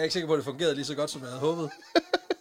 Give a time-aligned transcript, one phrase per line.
[0.00, 1.70] Jeg er ikke sikker på, at det fungerede lige så godt, som jeg havde håbet.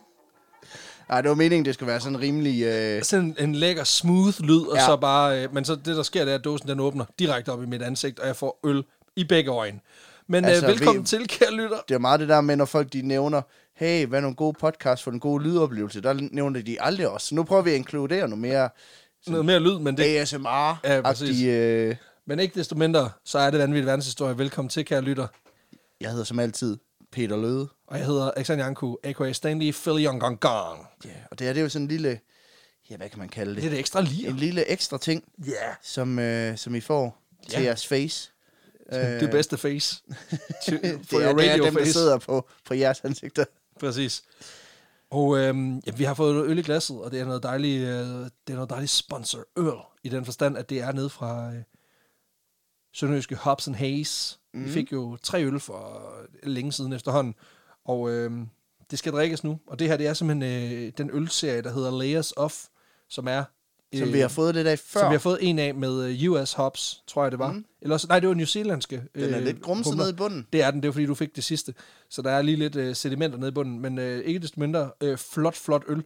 [1.09, 2.63] Nej, det var meningen, det skulle være sådan rimelig...
[2.63, 3.03] Øh...
[3.03, 4.85] Sådan en, en lækker, smooth lyd, og Ja.
[4.85, 5.43] så bare...
[5.43, 7.65] Øh, men så det, der sker, det er, at dåsen den åbner direkte op i
[7.65, 8.83] mit ansigt, og jeg får øl
[9.15, 9.79] i begge øjne.
[10.27, 11.77] Men altså, Altså, øh, velkommen vi- til, kære lytter.
[11.87, 13.41] Det er meget det der med, når folk de nævner,
[13.75, 16.01] hey, hvad er nogle gode podcast for en god lydoplevelse?
[16.01, 17.23] Der nævner de aldrig os.
[17.23, 18.69] Så nu prøver vi at inkludere noget mere
[19.27, 21.01] Noget mere lyd, men, det, Ja, ASMR-agtige...
[21.01, 21.43] præcis.
[21.45, 21.95] øh...
[22.27, 24.37] men ikke desto mindre, så er det vanvittig verdenshistorie.
[24.37, 25.27] Velkommen til, kære lytter.
[26.01, 26.77] Jeg hedder som altid
[27.11, 27.67] Peter Løde.
[27.87, 29.31] Og jeg hedder Alexander Janku, a.k.a.
[29.33, 30.87] Stanley Phil Young Gong Gong.
[31.05, 32.19] Ja, og det her, det er jo sådan en lille...
[32.89, 34.27] Ja, hvad kan man kalde Det er det ekstra lige.
[34.27, 35.51] En lille ekstra ting, Ja.
[35.81, 37.17] som, øh, som I får
[37.49, 37.65] til Ja.
[37.65, 38.31] jeres face.
[38.93, 39.19] Yeah.
[39.19, 40.01] Det bedste face.
[40.65, 41.93] Til- For det, er, your det er radio dem, der face.
[41.93, 43.45] sidder på, på jeres ansigter.
[43.79, 44.23] Præcis.
[45.09, 47.89] Og øhm, ja, vi har fået øl i glasset, og det er noget dejligt, øh,
[47.97, 51.61] det er noget dejligt sponsor øl, i den forstand, at det er nede fra øh,
[52.93, 54.37] Sønderjyske Hops and Haze.
[54.53, 54.65] Mm.
[54.65, 56.11] Vi fik jo tre øl for
[56.43, 57.35] længe siden efterhånden,
[57.85, 58.47] og øhm,
[58.91, 59.59] det skal drikkes nu.
[59.67, 62.65] Og det her, det er simpelthen øh, den ølserie, der hedder Layers of,
[63.09, 63.43] som er...
[63.93, 64.99] Som øh, vi har fået det der før.
[64.99, 67.51] Som vi har fået en af med øh, US Hops, tror jeg det var.
[67.51, 67.65] Mm.
[67.81, 69.03] Eller også, nej, det var New Zealandske.
[69.15, 70.05] Den er øh, lidt grumset humler.
[70.05, 70.47] ned i bunden.
[70.53, 71.73] Det er den, det er fordi, du fik det sidste.
[72.09, 74.91] Så der er lige lidt øh, sedimenter nede i bunden, men øh, ikke desto mindre
[75.01, 76.03] øh, flot, flot øl.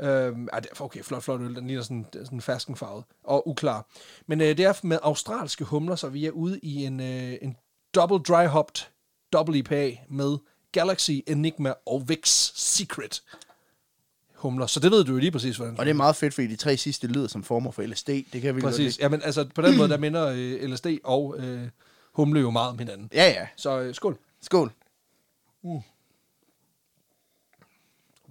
[0.00, 0.48] Øhm,
[0.80, 1.54] okay, flot, flot øl.
[1.54, 3.86] Den ligner sådan, sådan ferskenfarvet og uklar.
[4.26, 7.56] Men øh, det er med australske humler, så vi er ude i en, øh, en
[7.94, 8.86] double dry hopped
[9.32, 10.36] double IPA med
[10.72, 13.22] Galaxy, Enigma og Vix Secret
[14.34, 14.66] humler.
[14.66, 16.56] Så det ved du jo lige præcis, hvordan Og det er meget fedt, fordi de
[16.56, 18.08] tre sidste lyder som former for LSD.
[18.08, 18.78] Det kan vi Præcis.
[18.78, 19.04] lide.
[19.04, 21.68] Jamen, altså, på den måde, der minder øh, LSD og øh,
[22.12, 23.10] humle jo meget om hinanden.
[23.14, 23.46] Ja, ja.
[23.56, 24.18] Så øh, skål.
[24.40, 24.72] Skål.
[25.64, 25.82] Wow,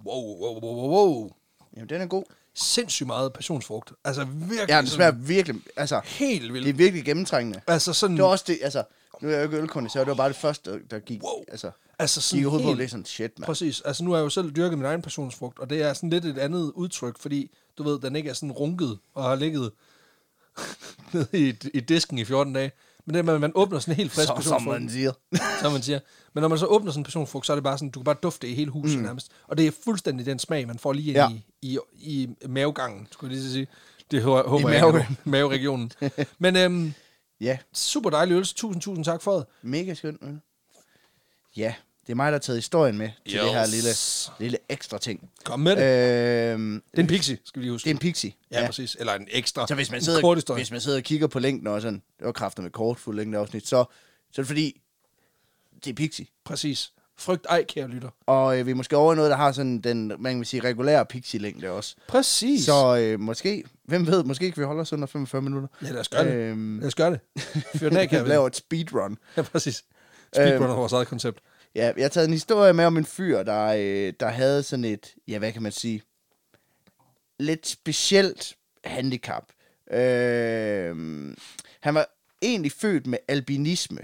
[0.06, 1.30] wow, wow, wow, wow.
[1.76, 2.24] Jamen, den er god.
[2.54, 3.92] Sindssygt meget passionsfrugt.
[4.04, 4.58] Altså virkelig.
[4.68, 5.60] Ja, sådan smager virkelig...
[5.76, 6.78] Altså, Helt det er vildt.
[6.78, 7.60] virkelig gennemtrængende.
[7.66, 8.84] Altså sådan, Det var også det, altså...
[9.20, 11.22] Nu er jeg jo ikke ølkondensør, det var bare det første, der- gik...
[11.22, 11.44] Wow.
[11.48, 13.46] Altså, altså gik sådan i hovedet på, det er sådan, shit, mand.
[13.46, 13.80] Præcis.
[13.80, 16.24] Altså nu har jeg jo selv dyrket min egen passionsfrugt, og det er sådan lidt
[16.24, 19.72] et andet udtryk, fordi du ved, den ikke er sådan runket og har ligget
[21.12, 22.72] nede i, i disken i 14 dage.
[23.06, 25.12] Men det at man åbner sådan en helt frisk Så, som man siger.
[25.62, 26.00] som man siger.
[26.34, 28.04] Men når man så åbner sådan en passionsfrugt, så er det bare sådan, du kan
[28.04, 29.04] bare dufte i hele huset mm.
[29.04, 29.30] nærmest.
[29.48, 31.28] Og det er fuldstændig den smag, man får lige ind Ja.
[31.62, 33.66] i, i, i mavegangen, skulle jeg lige sige.
[34.10, 35.16] Det hå- håber I jeg mave- ikke.
[35.30, 35.92] Maveregionen.
[36.38, 36.94] Men øhm,
[37.40, 38.44] Ja, super dejlig øl.
[38.44, 39.46] Tusind, tusind tak for det.
[39.62, 40.18] mega skønt.
[40.22, 40.38] øl.
[41.56, 41.74] Ja,
[42.06, 43.70] det er mig, der har taget historien med til det her Yes.
[43.74, 43.90] lille,
[44.40, 45.30] lille ekstra ting.
[45.44, 45.82] Kom med det.
[45.82, 47.84] Øh, Øhm, det er en pixie, skal vi lige huske.
[47.84, 48.32] det er en pixie.
[48.50, 48.96] ja, ja, præcis.
[49.00, 49.66] Eller en ekstra.
[49.66, 50.58] Så hvis man, sidder, kort historie.
[50.58, 53.16] hvis man sidder og kigger på længden og sådan, det var kræfter med kort fuld
[53.16, 53.84] længde afsnit, så,
[54.32, 54.80] så er det fordi,
[55.84, 56.26] det er pixie.
[56.44, 56.92] Præcis.
[57.18, 58.08] Frygt ej, kære lytter.
[58.26, 60.60] Og øh, vi er måske over i noget, der har sådan den, man kan sige,
[60.64, 61.94] regulære pixie-længde også.
[62.08, 62.64] Præcis.
[62.64, 65.68] Så øh, måske, hvem ved, måske kan vi holde os under 45 minutter.
[65.82, 66.32] Ja, lad os gøre det.
[66.32, 67.20] Øhm, Lad os gøre det.
[67.76, 69.18] Fyr den af, kære vi laver et speedrun.
[69.36, 69.84] Ja, præcis.
[70.34, 71.38] Speedrunner vores eget koncept.
[71.76, 74.84] Ja, jeg har taget en historie med om en fyr, der, øh, der havde sådan
[74.84, 76.02] et, ja, hvad kan man sige,
[77.40, 79.44] lidt specielt handicap.
[79.90, 80.96] Øh,
[81.80, 82.08] han var
[82.42, 84.00] egentlig født med albinisme,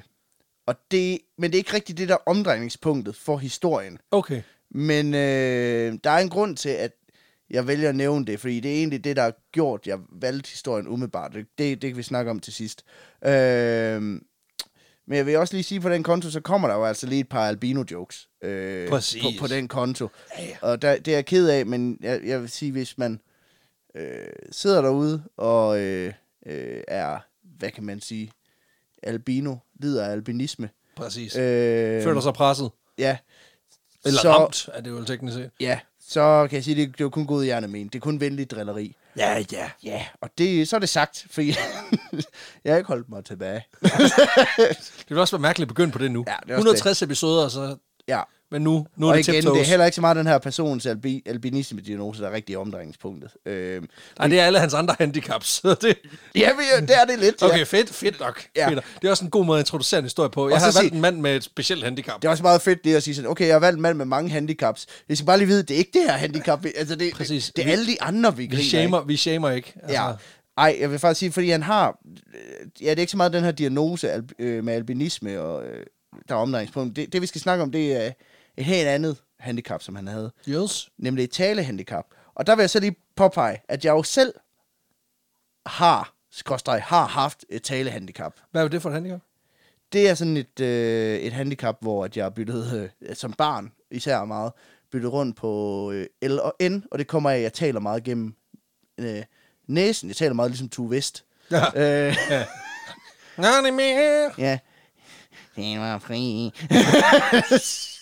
[0.67, 3.99] og det, men det er ikke rigtigt det, der er omdrejningspunktet for historien.
[4.11, 4.43] Okay.
[4.71, 6.93] Men øh, der er en grund til, at
[7.51, 10.51] jeg vælger at nævne det, fordi det er egentlig det, der har gjort, jeg valgte
[10.51, 11.33] historien umiddelbart.
[11.35, 12.85] Det, det, det kan vi snakke om til sidst.
[13.25, 14.21] Øh,
[15.07, 17.21] men jeg vil også lige sige, på den konto, så kommer der jo altså lige
[17.21, 19.23] et par albino-jokes øh, Præcis.
[19.23, 20.09] på, på den konto.
[20.39, 20.57] Ja, ja.
[20.63, 23.21] Og der, det er jeg ked af, men jeg, jeg vil sige, hvis man
[23.95, 26.13] øh, sidder derude og øh,
[26.47, 27.19] øh, er,
[27.59, 28.33] hvad kan man sige,
[29.03, 30.71] albino, lider af albinisme.
[30.97, 31.37] Præcis.
[31.37, 32.71] Øh, Føler sig presset.
[32.99, 33.17] Ja.
[34.05, 35.51] Eller så, ramt, er det jo teknisk set.
[35.61, 37.87] Ja, så kan jeg sige, det, det jo kun god hjerne men.
[37.87, 38.97] Det er kun venlig drilleri.
[39.17, 39.71] Ja, ja.
[39.85, 41.47] Ja, og det, så er det sagt, fordi
[42.65, 43.65] jeg har ikke holdt mig tilbage.
[44.99, 46.25] Det vil også være mærkeligt at begynde på det nu.
[46.27, 47.77] Ja, det er også 160 episoder, så,
[48.09, 48.23] Ja,
[48.53, 50.39] men nu, nu er og det igen, det er heller ikke så meget den her
[50.39, 53.31] persons albi, albinisme-diagnose, der er rigtig omdrejningspunktet.
[53.47, 53.89] Øhm,
[54.19, 55.49] Nej, det er alle hans andre handicaps.
[55.49, 55.99] Så det,
[56.35, 57.43] ja, men, det er det lidt.
[57.43, 57.63] okay, Ja.
[57.65, 58.43] fedt, fedt nok.
[58.57, 58.69] Ja.
[59.01, 60.49] Det er også en god måde at introducere en historie på.
[60.49, 62.23] Jeg Og har valgt sig- en mand med et specielt handicap.
[62.23, 63.97] Det er også meget fedt det at sige sådan, okay, jeg har valgt en mand
[63.99, 64.87] med mange handicaps.
[65.09, 66.65] Jeg skal bare lige vide, det er ikke det her handicap.
[66.65, 67.47] vi- Altså, det, Præcis.
[67.47, 68.65] det, det er Vi- alle de andre, vi Vi griner af.
[68.65, 69.73] shamer, vi shamer ikke.
[69.83, 70.13] Altså, Ja.
[70.59, 71.99] Ej, jeg vil faktisk sige, fordi han har...
[72.09, 75.65] øh, Ja, det er ikke så meget den her diagnose al, øh, med albinisme, og,
[75.65, 75.87] øh,
[76.29, 76.97] der er omdrejningspunkt.
[76.97, 78.11] Det, det, vi skal snakke om, det er
[78.57, 80.33] et helt andet handicap, som han havde.
[80.49, 80.91] Yes.
[80.99, 82.05] Nemlig et talehandicap.
[82.35, 84.35] Og der vil jeg så lige påpege, at jeg jo selv
[85.67, 88.33] har, skråstreg, har haft et talehandicap.
[88.51, 89.21] Hvad er det for et handicap?
[89.93, 94.25] Det er sådan et, øh, et handicap, hvor at jeg byttet, øh, som barn især
[94.25, 94.53] meget,
[94.93, 98.05] byttet rundt på øh, L og N, og det kommer af, at jeg taler meget
[98.05, 98.35] gennem
[98.99, 99.23] øh,
[99.67, 100.09] næsen.
[100.09, 101.25] Jeg taler meget ligesom Tue Vest.
[101.51, 101.65] Ja.
[101.77, 102.17] Øh,
[103.37, 104.31] det er mere.
[104.39, 104.59] ja.
[105.57, 106.53] Det var fri.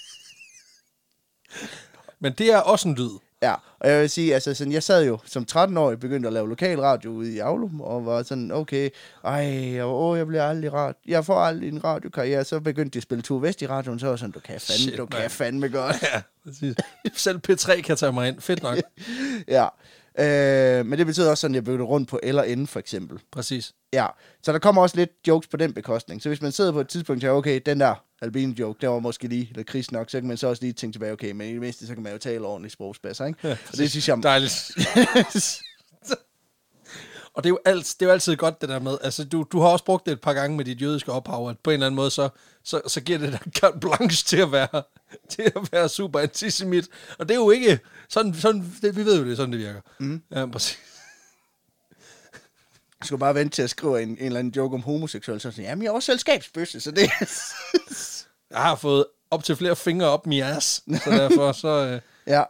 [2.23, 3.11] Men det er også en lyd.
[3.43, 6.49] Ja, og jeg vil sige, altså sådan, jeg sad jo som 13-årig, begyndte at lave
[6.49, 8.91] lokalradio ude i Aulum, og var sådan, okay,
[9.25, 12.99] ej, og, åh, jeg bliver aldrig rad, jeg får aldrig en radiokarriere, så begyndte de
[12.99, 15.07] at spille Tue Vest i radioen, så var jeg sådan, du kan fandme, Shit, du
[15.07, 15.31] kan mand.
[15.31, 15.97] fandme godt.
[16.03, 16.75] Ja, præcis.
[17.15, 18.41] Selv P3 kan tage mig ind.
[18.41, 18.79] Fedt nok.
[19.49, 19.67] ja,
[20.19, 23.21] øh, men det betyder også sådan, at jeg begyndte rundt på eller inde, for eksempel.
[23.33, 23.73] Præcis.
[23.93, 24.07] Ja,
[24.43, 26.23] så der kommer også lidt jokes på den bekostning.
[26.23, 28.89] Så hvis man sidder på et tidspunkt og tænker, okay, den der albino joke, det
[28.89, 31.33] var måske lige lidt kris nok, så kan man så også lige tænke tilbage, okay,
[31.33, 33.39] men i det mindste, så kan man jo tale ordentligt sprogspas, ikke?
[33.49, 34.23] Ja, og det synes jeg...
[34.23, 34.71] Dejligt.
[37.35, 39.47] Og det er, jo alt, det er jo altid godt, det der med, altså du,
[39.53, 41.75] du har også brugt det et par gange med dit jødiske ophav, at på en
[41.75, 42.29] eller anden måde, så,
[42.65, 44.83] så, så giver det dig carte blanche til at være,
[45.29, 46.89] til at være super antisemit.
[47.19, 47.79] Og det er jo ikke,
[48.11, 49.81] sådan, sådan det, vi ved jo, det er sådan, det virker.
[50.01, 50.23] Mm.
[50.31, 50.79] Ja, præcis.
[53.01, 55.51] Jeg skulle bare vente til at skrive en, en eller anden joke om homoseksuel, så
[55.51, 57.11] sådan, jamen jeg er også selskabsbøsse, så det...
[58.51, 61.69] Jeg har fået op til flere fingre op min ass, så derfor så...
[61.69, 62.43] Øh, ja.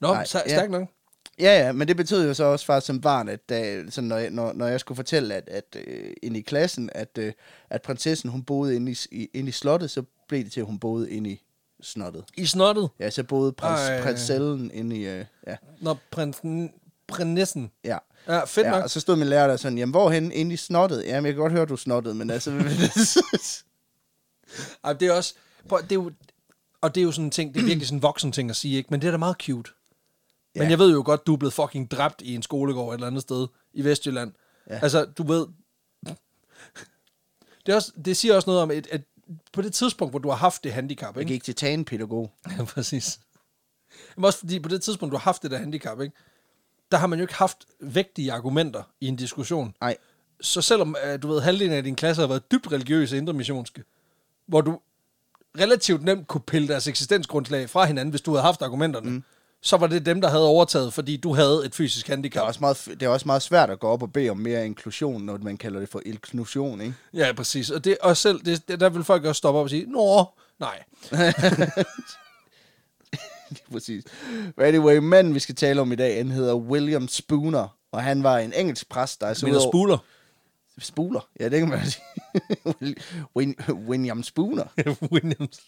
[0.00, 0.56] nå, Nej, så, ja.
[0.56, 0.88] stærk nok.
[1.38, 4.16] Ja, ja, men det betød jo så også faktisk som barn, at da, sådan, når,
[4.16, 7.28] jeg, når, når jeg skulle fortælle, at, at uh, inde i klassen, at, uh,
[7.70, 10.66] at prinsessen, hun boede inde i, i, inde i slottet, så blev det til, at
[10.66, 11.42] hun boede inde i
[11.84, 12.24] snottet.
[12.36, 14.02] I snottet, Ja, så boede prins, Ej.
[14.02, 16.72] prinsellen inde i, uh, ja, når prinsen,
[17.08, 17.70] prinsessen...
[17.84, 17.98] ja.
[18.28, 18.82] Ja, fedt ja, nok.
[18.82, 21.04] og så stod min lærer der sådan, jamen hvorhen inde i snottet?
[21.04, 22.50] Jamen, jeg kan godt høre, du snottede, men altså...
[24.84, 25.34] Ej, det er også...
[25.68, 26.12] Prøv, det er jo,
[26.80, 28.56] og det er jo sådan en ting, det er virkelig sådan en voksen ting at
[28.56, 28.88] sige, ikke?
[28.90, 29.70] Men det er da meget cute.
[30.54, 30.68] Men Ja.
[30.70, 33.22] jeg ved jo godt, du er blevet fucking dræbt i en skolegård et eller andet
[33.22, 34.32] sted i Vestjylland.
[34.70, 34.78] Ja.
[34.82, 35.46] Altså, du ved...
[37.66, 39.00] Det, er også, det siger også noget om, at, at
[39.52, 41.32] på det tidspunkt, hvor du har haft det handicap, jeg ikke?
[41.32, 42.32] gik til tanepædagog.
[42.58, 43.20] Ja, præcis.
[44.16, 46.16] Men også fordi på det tidspunkt, du har haft det der handicap, ikke?
[46.90, 49.74] der har man jo ikke haft vægtige argumenter i en diskussion.
[49.80, 49.96] Nej,
[50.40, 53.84] Så selvom, øh, du ved, halvdelen af din klasse har været dybt religiøse og indremissionske,
[54.46, 54.80] hvor du
[55.58, 59.24] relativt nemt kunne pille deres eksistensgrundlag fra hinanden, hvis du havde haft argumenterne, mm.
[59.64, 62.46] Så var det dem, der havde overtaget, fordi du havde et fysisk det er, handicap.
[62.46, 65.22] også meget, det er også meget svært at gå op og bede om mere inklusion,
[65.22, 66.94] når man kalder det for inklusion, ikke?
[67.14, 67.70] Ja, præcis.
[67.70, 70.24] Og, det, og selv, det, der vil folk også stoppe op og sige, Nå,
[70.60, 70.82] nej.
[73.72, 74.04] Præcis.
[74.56, 78.22] But anyway, manden, vi skal tale om i dag, han hedder William Spooner, og han
[78.22, 79.98] var en engelsk præst, der er så udover- spuler.
[80.78, 82.94] Spuler, ja, det kan man sige.
[83.88, 84.64] William Spooner.
[85.12, 85.60] Williams.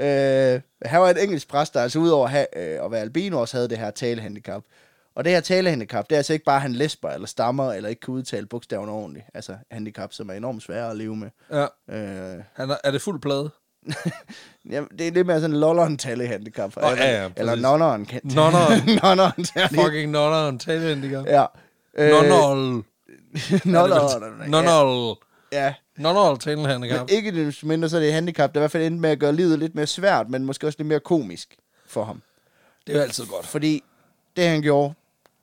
[0.00, 3.40] Øh, han var en engelsk præst, der altså udover at, have, øh, at være albino,
[3.40, 4.62] også havde det her talehandicap.
[5.14, 7.88] Og det her talehandicap, det er altså ikke bare, at han lesber eller stammer, eller
[7.88, 9.26] ikke kan udtale bogstaverne ordentligt.
[9.34, 11.28] Altså handicap, som er enormt svære at leve med.
[11.52, 11.62] Ja.
[11.90, 13.50] Øh, Han er, er det fuld plade?
[14.70, 16.76] jamen, det er lidt mere sådan en lolleren talehandicap.
[16.76, 18.08] Åh, ja, ja, eller nonneren.
[18.36, 18.80] Nonneren.
[19.02, 19.46] nonneren.
[19.74, 21.26] Fucking nonner en talehandicap.
[21.26, 21.44] Ja.
[21.98, 22.84] Øh, Nonnol.
[23.64, 24.50] Nolleren.
[24.50, 25.16] Nonnol.
[25.52, 25.74] Ja.
[25.96, 26.98] Nonnol talehandicap.
[27.00, 29.10] Men ikke desto mindre, så er det et handicap, der i hvert fald endte med
[29.10, 31.56] at gøre livet lidt mere svært, men måske også lidt mere komisk
[31.86, 32.22] for ham.
[32.86, 33.46] Det er jo altid godt.
[33.46, 33.82] Fordi
[34.36, 34.94] det, han gjorde,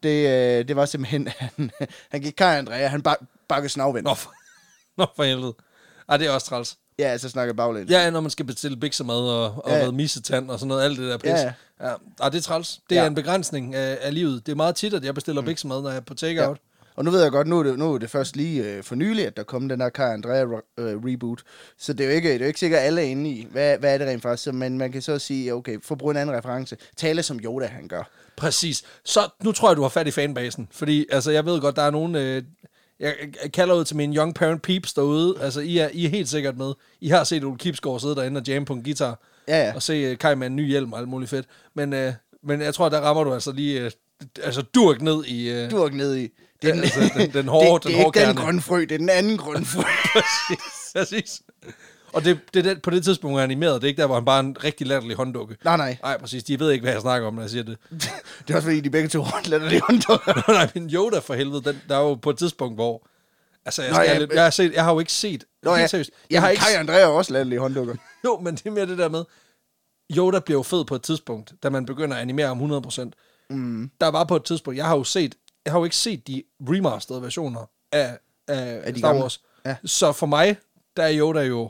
[0.03, 0.27] det,
[0.59, 1.27] øh, det var simpelthen,
[1.57, 1.71] han,
[2.11, 3.17] han gik Kai Andrea, han bak,
[3.47, 4.07] bakkede snavvendt.
[4.07, 4.33] Nå, for,
[4.97, 5.53] Nå, for helvede.
[6.09, 6.77] Ej, det er også træls.
[7.00, 7.91] Ja, altså snakker baglæns.
[7.91, 9.77] Ja, når man skal bestille biksemad og, og Ja.
[9.85, 9.91] ja.
[9.91, 11.29] missetand og sådan noget, alt det der pis.
[11.29, 11.88] Ja, Ja, ja.
[11.89, 11.95] ja.
[12.19, 12.79] Ej, det er træls.
[12.89, 13.01] Det Ja.
[13.01, 14.45] er en begrænsning af, af livet.
[14.45, 15.45] Det er meget tit, at jeg bestiller mm.
[15.45, 16.57] biksemad, når jeg er på takeout.
[16.95, 18.95] Og nu ved jeg godt, nu er det, nu er det først lige øh, for
[18.95, 21.41] nylig, at der kom den der Kai Andrea øh, reboot.
[21.77, 23.77] Så det er jo ikke, det er jo ikke sikkert, alle er inde i, hvad,
[23.77, 24.43] hvad er det rent faktisk.
[24.43, 27.39] Så, men man kan så sige, okay, for at bruge en anden reference, tale som
[27.39, 28.03] Yoda han gør.
[28.38, 28.83] Præcis.
[29.05, 30.67] Så nu tror jeg, du har fat i fanbasen.
[30.71, 32.15] Fordi altså, jeg ved godt, der er nogen...
[32.15, 32.43] Øh,
[33.00, 35.35] jeg, jeg kalder ud til mine young parent peeps derude.
[35.41, 36.73] Altså, I er, I er helt sikkert med.
[37.01, 39.19] I har set Ole Kipsgaard sidde derinde og jamme på en guitar.
[39.47, 39.75] Ja, ja.
[39.75, 41.45] Og se uh, Kai med en ny hjelm og alt muligt fedt.
[41.73, 43.81] Men, øh, men jeg tror, der rammer du altså lige...
[43.81, 43.91] Øh,
[44.43, 45.50] altså, durk ned i...
[45.50, 46.29] Øh, Du er ikke
[46.63, 46.89] nede i.
[46.96, 48.91] Ja, altså, den- den hårde- det, den det er hårde ikke den grønne frø, det
[48.91, 49.82] er den anden grønne frø.
[50.96, 51.41] Præcis.
[52.13, 54.05] Og det, det, er det, på det tidspunkt, han er animeret, det er ikke der,
[54.08, 55.58] hvor han bare er en rigtig latterlig hånddukke.
[55.63, 55.98] nej, nej.
[56.01, 56.43] Nej, præcis.
[56.43, 57.77] De ved ikke, hvad jeg snakker om, når jeg siger det.
[58.48, 60.51] Det er også fordi, de begge to lader det hånddukker.
[60.51, 63.08] Nej, men Yoda for helvede, den, der er jo på et tidspunkt, hvor...
[63.65, 65.43] Altså, jeg, Nå, skal ja, lidt, jeg, har set, jeg har jo ikke set...
[65.63, 65.88] Nå, helt ja.
[65.88, 66.10] seriøst.
[66.29, 67.96] Jeg har ikke, Kai Andrea er også latterlige hånddukker.
[68.25, 69.24] jo, men det er mere det der med...
[70.17, 73.10] Yoda bliver jo fed på et tidspunkt, da man begynder at animere om 100%.
[73.50, 73.91] Mm.
[74.01, 75.36] Der var på et tidspunkt, jeg har jo set...
[75.65, 78.17] Jeg har jo ikke set de remasterede versioner af,
[78.48, 79.13] af, af de Star.
[79.20, 79.41] Wars.
[79.65, 79.75] Ja.
[79.86, 80.58] Så for mig,
[80.98, 81.70] der er Yoda jo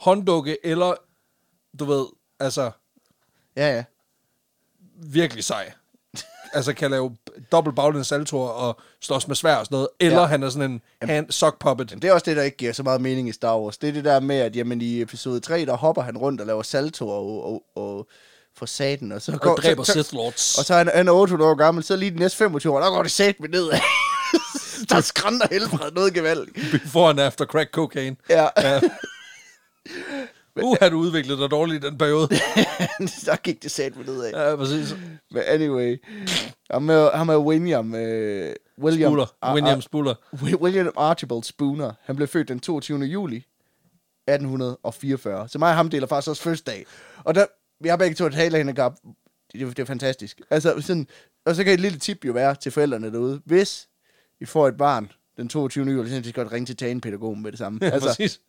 [0.00, 0.94] hånddukke, eller
[1.78, 2.06] du ved,
[2.40, 2.70] altså
[3.56, 3.84] Ja, ja.
[4.96, 5.72] virkelig sej.
[6.54, 7.16] altså kan lave
[7.52, 9.88] dobbelt baglæns saltoer og slås med svær og sådan noget.
[10.00, 10.26] Eller Ja.
[10.26, 10.70] han er sådan
[11.02, 11.90] en hand, sock puppet.
[11.90, 13.78] Jamen, det er også det, der ikke giver så meget mening i Star Wars.
[13.78, 16.46] Det er det der med, at jamen, i episode 3, der hopper han rundt og
[16.46, 18.08] laver saltoer og, og, og
[18.58, 19.12] for saten.
[19.12, 20.58] Og så Og dræber så, Sith Lords.
[20.58, 22.80] Og så er han, han er 800 år gammel, så lige de næste 25 år,
[22.80, 23.78] der går det sat med nedad.
[24.88, 26.56] der skrænter helbred noget gevaldigt.
[26.72, 28.16] Before and after crack cocaine.
[28.30, 28.48] Ja.
[28.58, 28.80] Ja.
[30.62, 32.28] Uh, har du udviklet dig dårligt i den periode.
[33.24, 34.50] så gik det sat med ned af.
[34.50, 34.94] ja, præcis.
[35.30, 36.02] Men anyway,
[36.70, 39.26] ham er, ham er William, øh, William, Spuller.
[39.42, 40.14] Ar- William Spuller.
[40.32, 41.92] Ar- William Archibald Spooner.
[42.04, 42.98] Han blev født den 22.
[42.98, 45.48] juli 1844.
[45.48, 46.86] Så mig og ham deler faktisk også fødselsdag.
[47.24, 47.46] Og der,
[47.82, 48.92] vi har begge to et halehandicap.
[49.52, 50.40] Det, det, det er fantastisk.
[50.50, 51.06] Altså, sådan,
[51.44, 53.40] og så kan et lille tip jo være til forældrene derude.
[53.44, 53.88] Hvis
[54.40, 55.90] I får et barn den 22.
[55.90, 57.78] juli, så kan I godt ringe til tanepædagogen med det samme.
[57.82, 58.40] Ja, altså, præcis.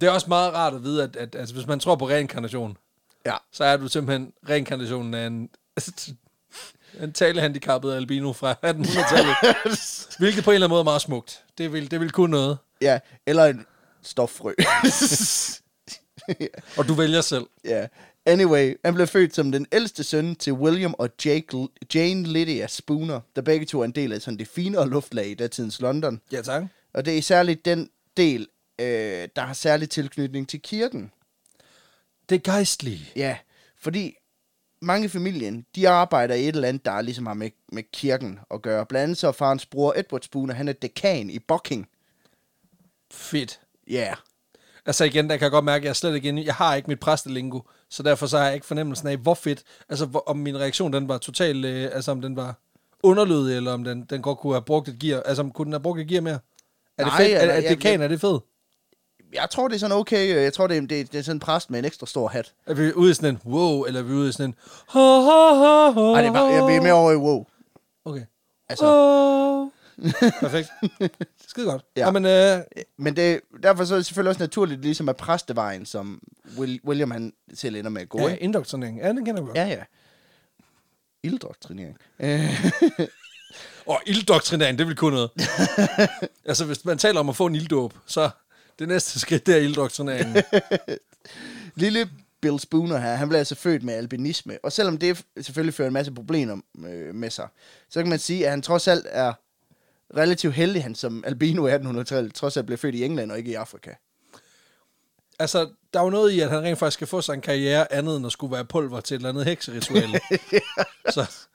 [0.00, 2.76] Det er også meget rart at vide, at, at altså, hvis man tror på reinkarnation,
[3.26, 3.34] ja.
[3.52, 5.50] så er du simpelthen reinkarnationen af en,
[7.02, 9.36] en talehandicappet albino fra 1800-tallet.
[10.18, 11.44] hvilket på en eller anden måde er meget smukt.
[11.58, 12.58] Det vil, det vil kunne noget.
[12.80, 13.66] ja, eller en
[14.02, 14.52] stoffrø.
[16.78, 17.46] Og du vælger selv.
[17.64, 17.86] Ja.
[18.26, 23.20] Anyway, han blev født som den ældste søn til William og Jake, Jane Lydia Spooner,
[23.36, 26.20] der begge to er en del af sådan det finere luftlag i datidens London.
[26.32, 26.64] Ja, tak.
[26.92, 28.48] Og det er særligt den del,
[28.80, 31.12] øh, der har særlig tilknytning til kirken.
[32.28, 33.10] Det er gejstlige.
[33.16, 33.36] Ja,
[33.78, 34.14] fordi
[34.80, 38.38] mange i familien, de arbejder i et eller andet, der ligesom har med, med kirken
[38.50, 38.86] at gøre.
[38.86, 41.88] Blandt andet så farens bror Edward Spooner, han er dekan i Bucking.
[43.10, 43.60] Fedt.
[43.90, 44.16] Ja, yeah.
[44.86, 46.90] Altså igen, der kan jeg godt mærke, at jeg slet ikke inde Jeg har ikke
[46.90, 49.62] mit præstelingo, så derfor så har jeg ikke fornemmelsen af, hvor fedt.
[49.88, 51.64] Altså, hvor, om min reaktion, den var totalt...
[51.64, 52.54] Øh, altså, om den var
[53.02, 55.20] underlødig, eller om den, den godt kunne have brugt et gear.
[55.20, 56.38] Altså, om kunne den have brugt et gear mere?
[56.98, 57.32] Er det Nej, fedt?
[57.32, 58.42] Er, er jeg- dekan, er det fedt?
[59.34, 60.42] jeg tror, det er sådan okay.
[60.42, 62.28] Jeg tror, det er, det, er- det er sådan en præst med en ekstra stor
[62.28, 62.52] hat.
[62.66, 64.54] Er vi ude i sådan en wow, eller er vi ude i sådan en...
[64.88, 67.44] Ha, ha, ha, ha, Nej, det er bare, jeg er mere over i wow.
[68.04, 68.22] Okay.
[68.68, 69.68] Altså, Oh.
[70.40, 70.68] Perfekt.
[71.48, 71.84] Skide godt.
[71.96, 72.00] Ja.
[72.00, 72.06] Ja.
[72.06, 72.64] Jamen, øh,
[72.96, 76.22] Men det, derfor så er det selvfølgelig også naturligt, ligesom at præstevejen, som
[76.58, 78.28] Will, William han selv ender med at gå.
[78.28, 78.98] ja, indoktrinering.
[78.98, 79.56] Ja, den kender jeg godt.
[79.56, 79.66] ja.
[79.66, 79.82] ja.
[81.22, 81.96] Ilddoktrinering.
[82.20, 82.70] Øh,
[83.86, 85.30] Og ilddokrinering, det vil kunne noget.
[86.48, 88.30] altså, hvis man taler om at få en ilddåb, så
[88.78, 90.42] det næste skridt, det er ilddokrineringen.
[91.74, 92.10] lille
[92.40, 94.58] Bill Spooner her, han blev altså født med albinisme.
[94.62, 96.56] Og selvom det selvfølgelig fører en masse problemer
[97.12, 97.48] med sig,
[97.90, 99.32] så kan man sige, at han trods alt er
[100.16, 103.50] relativt heldig, han som albino i 1800-tallet, trods alt blev født i England og ikke
[103.50, 103.90] i Afrika.
[105.38, 107.92] altså, der er jo noget i, at han rent faktisk skal få sig en karriere
[107.92, 110.08] andet end at skulle være pulver til et eller andet hekseritual.
[111.14, 111.46] Så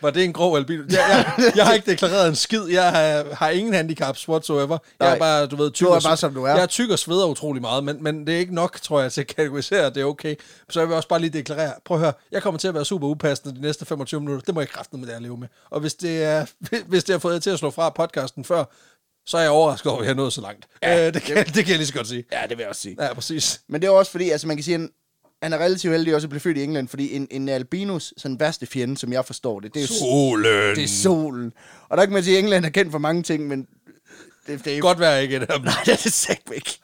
[0.00, 0.82] var det en grov albino?
[0.90, 2.64] Jeg, jeg, jeg har ikke deklareret en skid.
[2.68, 4.78] Jeg har, har ingen handicaps whatsoever.
[5.00, 5.14] Jeg Nej.
[5.14, 6.50] er bare, du ved, tyk Du er bare, som du er.
[6.50, 9.12] Jeg er tyk og sveder utrolig meget, men, men det er ikke nok, tror jeg,
[9.12, 10.34] til at kategorisere, at det er okay.
[10.68, 12.84] Så jeg vil også bare lige deklarere, prøv at høre, jeg kommer til at være
[12.84, 14.44] super upassende de næste 25 minutter.
[14.44, 15.48] Det må jeg kræfte med det at leve med.
[15.70, 16.46] Og hvis det, er,
[16.90, 18.64] hvis det har fået jer til at slå fra podcasten før,
[19.26, 20.66] så er jeg overrasket over, at jeg er nået så langt.
[20.82, 22.24] Ja, øh, det, kan, det kan jeg lige så godt sige.
[22.32, 22.96] Ja, det vil jeg også sige.
[23.00, 23.60] Ja, præcis.
[23.68, 24.88] Men det er også fordi, altså man kan sige,
[25.42, 28.40] han, er relativt heldig også at blive født i England, fordi en, en albinos sådan
[28.40, 30.76] værste fjende, som jeg forstår det, det er Solen.
[30.76, 31.52] det er solen.
[31.88, 33.68] Og der kan man sige, at England er kendt for mange ting, men
[34.46, 35.64] det, det er Godt være ikke et af dem.
[35.64, 36.80] Nej, det er det sagt ikke.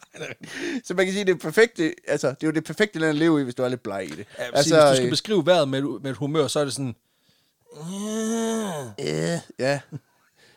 [0.85, 3.17] Så man kan sige, det er perfekte, altså, det er jo det perfekte land at
[3.17, 4.27] leve i, hvis du er lidt bleg i det.
[4.39, 6.73] Ja, altså, hvis du skal øh, beskrive vejret med, med et humør, så er det
[6.73, 6.95] sådan...
[9.01, 9.81] øh, ja.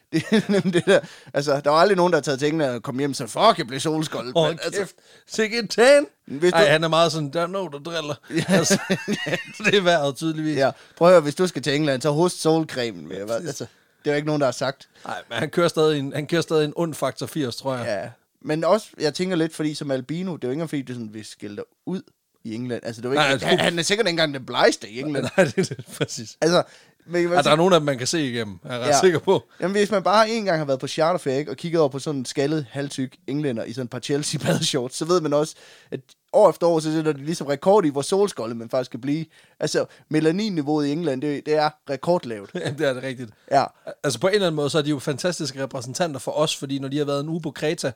[0.13, 0.99] Det er nemlig det der.
[1.33, 3.57] Altså, der var aldrig nogen, der har taget til England og kom hjem så fuck,
[3.57, 4.33] jeg blev solskoldet.
[4.35, 4.95] Åh, altså, kæft.
[5.27, 6.05] Sikke en tan.
[6.25, 8.15] Hvis du- Ej, han er meget sådan, der er nogen, der driller.
[8.57, 8.79] altså,
[9.65, 10.57] det er vejret tydeligvis.
[10.57, 13.11] ja, prøv at høre, hvis du skal til England, så host solcremen.
[13.11, 13.65] Ja, altså,
[14.03, 14.89] det er jo ikke nogen, der har sagt.
[15.05, 17.85] Nej, men han kører stadig en, han kører stadig en ond faktor 80, tror jeg.
[17.85, 18.09] Ja.
[18.41, 20.93] Men også, jeg tænker lidt, fordi som albino, det er jo ikke engang, fordi du
[20.93, 22.01] sådan vil skille dig ud
[22.43, 22.81] i England.
[22.85, 24.99] Altså, det jo ikke, Nej, altså, han, han, er sikkert ikke engang den blegeste i
[24.99, 25.25] England.
[25.37, 26.37] Nej, det er det, præcis.
[26.41, 26.63] Altså,
[27.09, 28.99] men, Ja, der er nogen af dem, man kan se igennem, er jeg ret Ja.
[28.99, 29.43] sikker på.
[29.61, 32.19] Jamen, hvis man bare en gang har været på charterferie og kigget over på sådan
[32.19, 35.55] en skaldet, halvtyk englænder i sådan et par Chelsea badeshorts, så ved man også,
[35.91, 35.99] at
[36.33, 39.25] år efter år, så sætter de ligesom rekord i, hvor solskoldet man faktisk kan blive.
[39.59, 42.49] Altså, melaninniveauet i England, det, det er rekordlavt.
[42.65, 43.29] Ja, det er det rigtigt.
[43.51, 43.63] Ja,
[44.03, 46.79] Altså på en eller anden måde, så er de jo fantastiske repræsentanter for os, fordi
[46.79, 47.91] når de har været en uge på Kreta,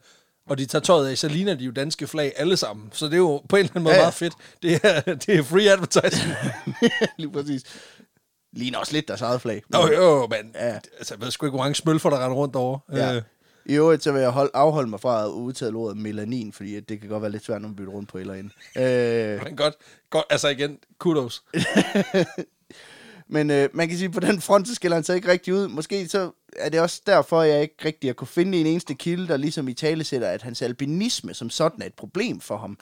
[0.50, 2.90] og de tager tøjet af, så ligner de jo danske flag alle sammen.
[2.94, 4.04] Så det er jo på en eller anden måde ja, ja.
[4.04, 4.34] meget fedt.
[4.64, 6.34] Det er, det er free advertising.
[7.18, 7.62] lige præcis.
[8.54, 9.64] Ligner også lidt deres eget flag.
[9.70, 10.80] Nå jo, men Ja.
[10.98, 12.80] altså, jeg ved sgu ikke, hvor mange smølfer, der render rundt over.
[12.94, 13.16] Ja.
[13.16, 13.22] Øh,
[13.66, 17.00] I øvrigt, så vil jeg hold, afholde mig fra at udtale ordet melanin, fordi det
[17.00, 18.54] kan godt være lidt svært, når man bytter rundt på eller andet.
[19.38, 19.74] Øh, men godt,
[20.10, 21.44] godt, altså igen, kudos.
[23.28, 25.54] Men øh, man kan sige, at på den front, så skiller han sig ikke rigtig
[25.54, 25.68] ud.
[25.68, 29.28] Måske så er det også derfor, jeg ikke rigtig har kunne finde en eneste kilde,
[29.28, 32.78] der ligesom i tale sætter, at hans albinisme som sådan er et problem for ham.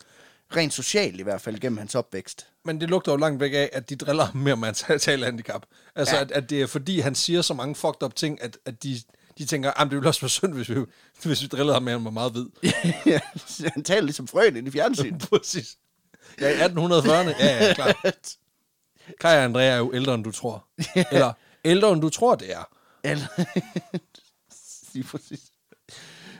[0.55, 2.47] Rent socialt i hvert fald, gennem hans opvækst.
[2.65, 5.65] Men det lugter jo langt væk af, at de driller ham mere med hans talehandicap.
[5.95, 6.21] Altså, Ja.
[6.21, 9.01] at, at det er fordi, han siger så mange fucked up ting, at, at de,
[9.37, 10.75] de tænker, at det ville også være synd, hvis vi,
[11.23, 12.45] hvis vi drillede ham med, at han var meget hvid.
[13.05, 13.19] Ja,
[13.73, 15.17] han taler ligesom frøen i fjernsyn.
[15.29, 15.77] Præcis.
[16.41, 17.43] Ja, i 1840'erne.
[17.43, 18.35] Ja, ja, klart.
[19.21, 20.67] Kaj og Andrea er jo ældre, end du tror.
[21.11, 21.33] Eller
[21.65, 22.63] ældre, end du tror, det er.
[23.03, 23.25] Eller...
[24.93, 25.39] Lige præcis.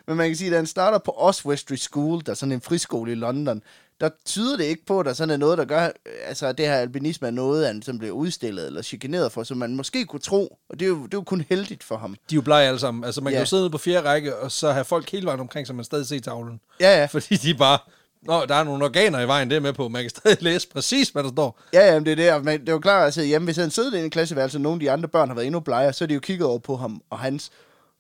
[0.08, 3.12] Men man kan sige, at han starter på Oswestry School, der er sådan en friskole
[3.12, 3.64] i London,
[4.02, 5.90] der tyder det ikke på, at der sådan er noget, der gør,
[6.26, 9.58] altså at det her albinisme er noget, han som bliver udstillet eller chikaneret for, som
[9.58, 12.12] man måske kunne tro, og det er jo, det er jo kun heldigt for ham.
[12.30, 13.04] De er jo blege alle sammen.
[13.04, 13.38] Altså, man ja.
[13.38, 15.74] Kan jo sidde nede på fjerde række, og så have folk hele vejen omkring, så
[15.74, 16.60] man stadig ser tavlen.
[16.80, 17.80] Ja, ja, Fordi de bare...
[18.22, 19.88] Nå, der er nogle organer i vejen, det er med på.
[19.88, 21.60] Man kan stadig læse præcis, hvad der står.
[21.74, 23.46] ja, ja, men det er det, og man, det er jo klart, at sidde hjemme,
[23.46, 25.94] hvis han sidder i klasseværelset, og nogle af de andre børn har været endnu blegere,
[25.94, 27.52] så er de jo kigget over på ham og hans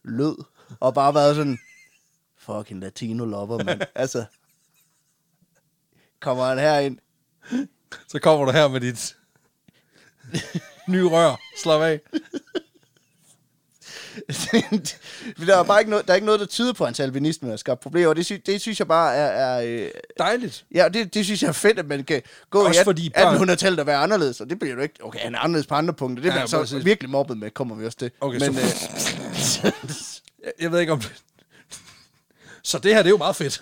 [0.03, 0.35] lød,
[0.79, 1.59] og bare været sådan,
[2.37, 3.81] fucking latino lover, mand.
[3.95, 4.23] altså,
[6.19, 6.97] kommer han herind,
[8.07, 9.15] Så kommer du her med dit
[10.87, 11.35] nye rør.
[11.63, 11.99] Slap af.
[15.45, 17.49] der er bare ikke noget, der er ikke noget, der tyder på, at hans albinisme
[17.49, 20.65] har skabt problemer, det, sy, det synes jeg bare er, er øh, Dejligt.
[20.73, 23.49] ja, det, det synes jeg er fedt, at man kan gå Også i fordi børn-
[23.49, 25.93] 1800-tallet og være anderledes, og det bliver jo ikke, okay, han er anderledes på andre
[25.93, 26.85] punkter, det Ja, bliver så præcis.
[26.85, 28.11] virkelig mobbet med, kommer vi også til.
[28.21, 29.71] Okay, Men, så- øh,
[30.45, 31.01] Jeg, jeg ved ikke om...
[32.63, 33.61] Så det her, det er jo meget fedt.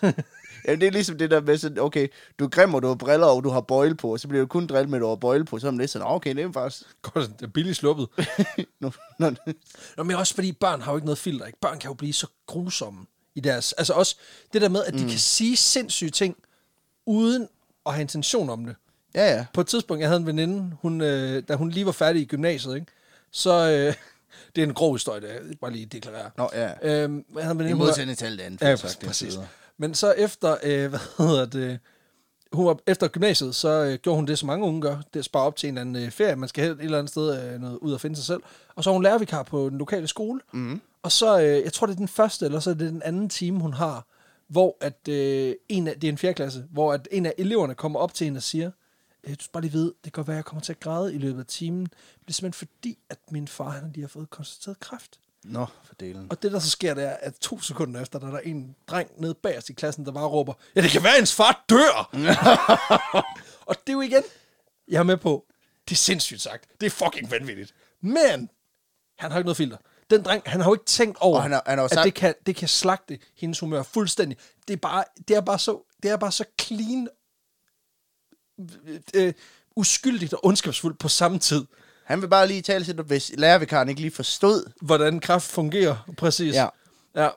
[0.67, 2.07] Ja, det er ligesom det der med sådan, okay,
[2.39, 4.41] du er grim, og du har briller, og du har bøjle på, og så bliver
[4.41, 6.36] du kun drillet med, at du har bøjle på, så er man lidt sådan, okay,
[6.36, 6.83] det er faktisk...
[7.13, 8.07] Godt, det er billigt sluppet.
[8.81, 9.29] nu, nu,
[9.97, 11.45] Nå, men også fordi børn har jo ikke noget filter.
[11.45, 11.59] Ikke?
[11.59, 13.05] Børn kan jo blive så grusomme
[13.36, 13.74] i deres...
[13.74, 14.15] Altså også
[14.53, 15.09] det der med, at de mm.
[15.09, 16.38] kan sige sindssyge ting,
[17.05, 17.47] uden
[17.86, 18.75] at have intention om det.
[19.15, 19.45] ja, ja.
[19.53, 22.25] På et tidspunkt, jeg havde en veninde, hun, øh, da hun lige var færdig i
[22.25, 22.88] gymnasiet, ikke?
[23.31, 23.69] så...
[23.69, 23.93] Øh,
[24.55, 26.29] det er en grov historie, det er bare lige deklarere.
[26.38, 26.71] Nå, ja.
[26.81, 28.62] Øhm, jeg havde en I veninde, var- modsætning til alt andet.
[28.62, 29.39] Ja, det præcis.
[29.77, 31.79] Men så efter, øh, hvad hedder det,
[32.53, 34.96] hun var efter gymnasiet, så øh, gjorde hun det, som mange unge gør.
[34.96, 36.36] Det er at spare op til en eller anden øh, ferie.
[36.36, 38.41] Man skal hen et eller andet sted øh, noget, ud og finde sig selv.
[38.75, 40.41] Og så er hun lærervikar på den lokale skole.
[40.53, 40.81] Mm.
[41.03, 43.29] Og så, øh, jeg tror det er den første, eller så er det den anden
[43.29, 44.05] time, hun har,
[44.48, 47.75] hvor at, øh, en af, det er en fjerde klasse, hvor at en af eleverne
[47.75, 48.72] kommer op til hende og siger,
[49.24, 50.79] øh, du skal bare lige vide, det kan godt være, at jeg kommer til at
[50.79, 51.79] græde i løbet af timen.
[51.79, 51.89] Men
[52.25, 55.20] det er simpelthen fordi, at min far han lige har fået konstateret kræft.
[55.48, 56.27] Nå, for delen.
[56.31, 58.75] Og det, der så sker, det er, at to sekunder efter, der er der en
[58.88, 61.33] dreng nede bag os i klassen, der bare råber, ja, det kan være, at ens
[61.36, 62.10] far dør!
[63.70, 64.24] og det er jo igen,
[64.88, 65.46] jeg er med på,
[65.90, 66.66] det er sindssygt sagt.
[66.81, 67.74] Det er fucking vanvittigt.
[68.01, 68.50] Men,
[69.18, 69.77] han har ikke noget filter.
[70.10, 72.05] Den dreng, han har jo ikke tænkt over, Og han har- han har at sagt-
[72.05, 74.38] det kan, det kan slagte hendes humør fuldstændig.
[74.68, 77.07] Det er bare, det er bare så, det er bare så clean,
[79.14, 79.33] øh,
[79.75, 81.66] uskyldigt og ondskabsfuldt på samme tid,
[82.07, 84.72] Han vil bare lige tale til dig, hvis lærervikaren ikke lige forstod.
[84.81, 86.09] hvordan kraft fungerer.
[86.17, 86.55] Præcis.
[86.55, 86.67] Ja.
[87.15, 87.29] ja.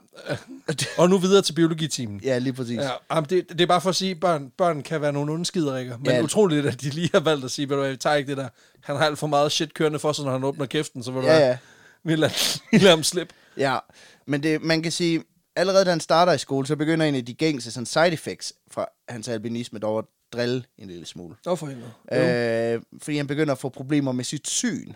[0.99, 2.21] Og nu videre til biologitimen.
[2.25, 2.81] Ja, lige præcis.
[3.11, 5.45] Ja, det, det er bare for at sige, at børn, børn kan være nogle onde
[5.47, 5.97] skiderikker.
[5.99, 6.23] Men Ja.
[6.23, 8.37] utroligt, at de lige har valgt at sige, ved du hvad, vi tager ikke det
[8.37, 8.49] der.
[8.83, 11.23] Han har alt for meget shit kørende for sig, når han åbner kæften, så vil
[11.23, 11.59] du Ja, ja.
[12.05, 13.35] vi lader, vi lader ham slippe.
[13.57, 13.79] Ja,
[14.27, 15.23] men det, man kan sige,
[15.57, 18.53] allerede da han starter i skole, så begynder en af de gængse sådan, side effects
[18.71, 21.37] fra hans albinisme dog drille en lille smule.
[21.47, 22.75] Nå for helvede.
[22.77, 24.93] Øh, fordi han begynder at få problemer med sit syn.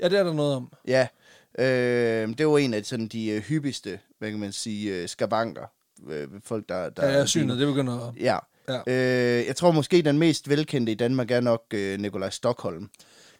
[0.00, 0.72] Ja, det er der noget om.
[0.86, 1.08] Ja,
[1.58, 5.66] øh, det var en af sådan, de øh, hyppigste, hvad kan man sige, øh, skabanker.
[6.08, 8.14] Øh, folk, der, der Ja, ja, synet, det begynder at...
[8.20, 8.38] Ja.
[8.68, 8.80] Ja.
[8.86, 12.90] Øh, jeg tror måske, den mest velkendte i Danmark er nok øh, Nikolaj Stockholm.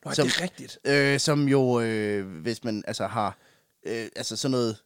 [0.05, 0.79] Nå, Som- det er rigtigt.
[0.85, 3.39] Øh, som jo, øh, hvis man altså har
[3.87, 4.77] øh, altså sådan noget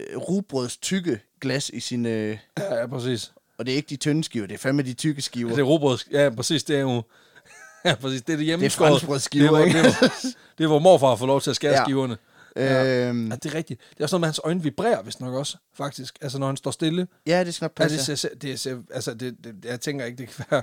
[0.00, 2.06] øh, rugbrøds tykke glas i sin...
[2.06, 3.32] Øh, Ja, ja, præcis.
[3.58, 5.50] Og det er ikke de tynde skiver, det er fandme de tykke skiver.
[5.50, 5.98] Det er robrød.
[6.12, 7.02] Ja, præcis, det er jo...
[7.84, 8.70] Ja, præcis, det er det hjemme.
[8.70, 9.80] franskbrødsskiver, det, er, ikke?
[9.80, 11.78] hvor- det, er, hvor- det er, hvor morfar får lov til at skære Ja.
[11.78, 11.84] ja.
[11.84, 12.16] skiverne.
[12.56, 13.80] Øhm, Ja, det er rigtigt.
[13.90, 16.18] Det er også noget med, at hans øjne vibrerer, hvis nok også, faktisk.
[16.20, 17.06] Altså, når han står stille.
[17.26, 18.10] ja, det skal nok Ja, passe.
[18.12, 20.62] det, ser, det, ser, altså, det, det, jeg tænker ikke, det kan være...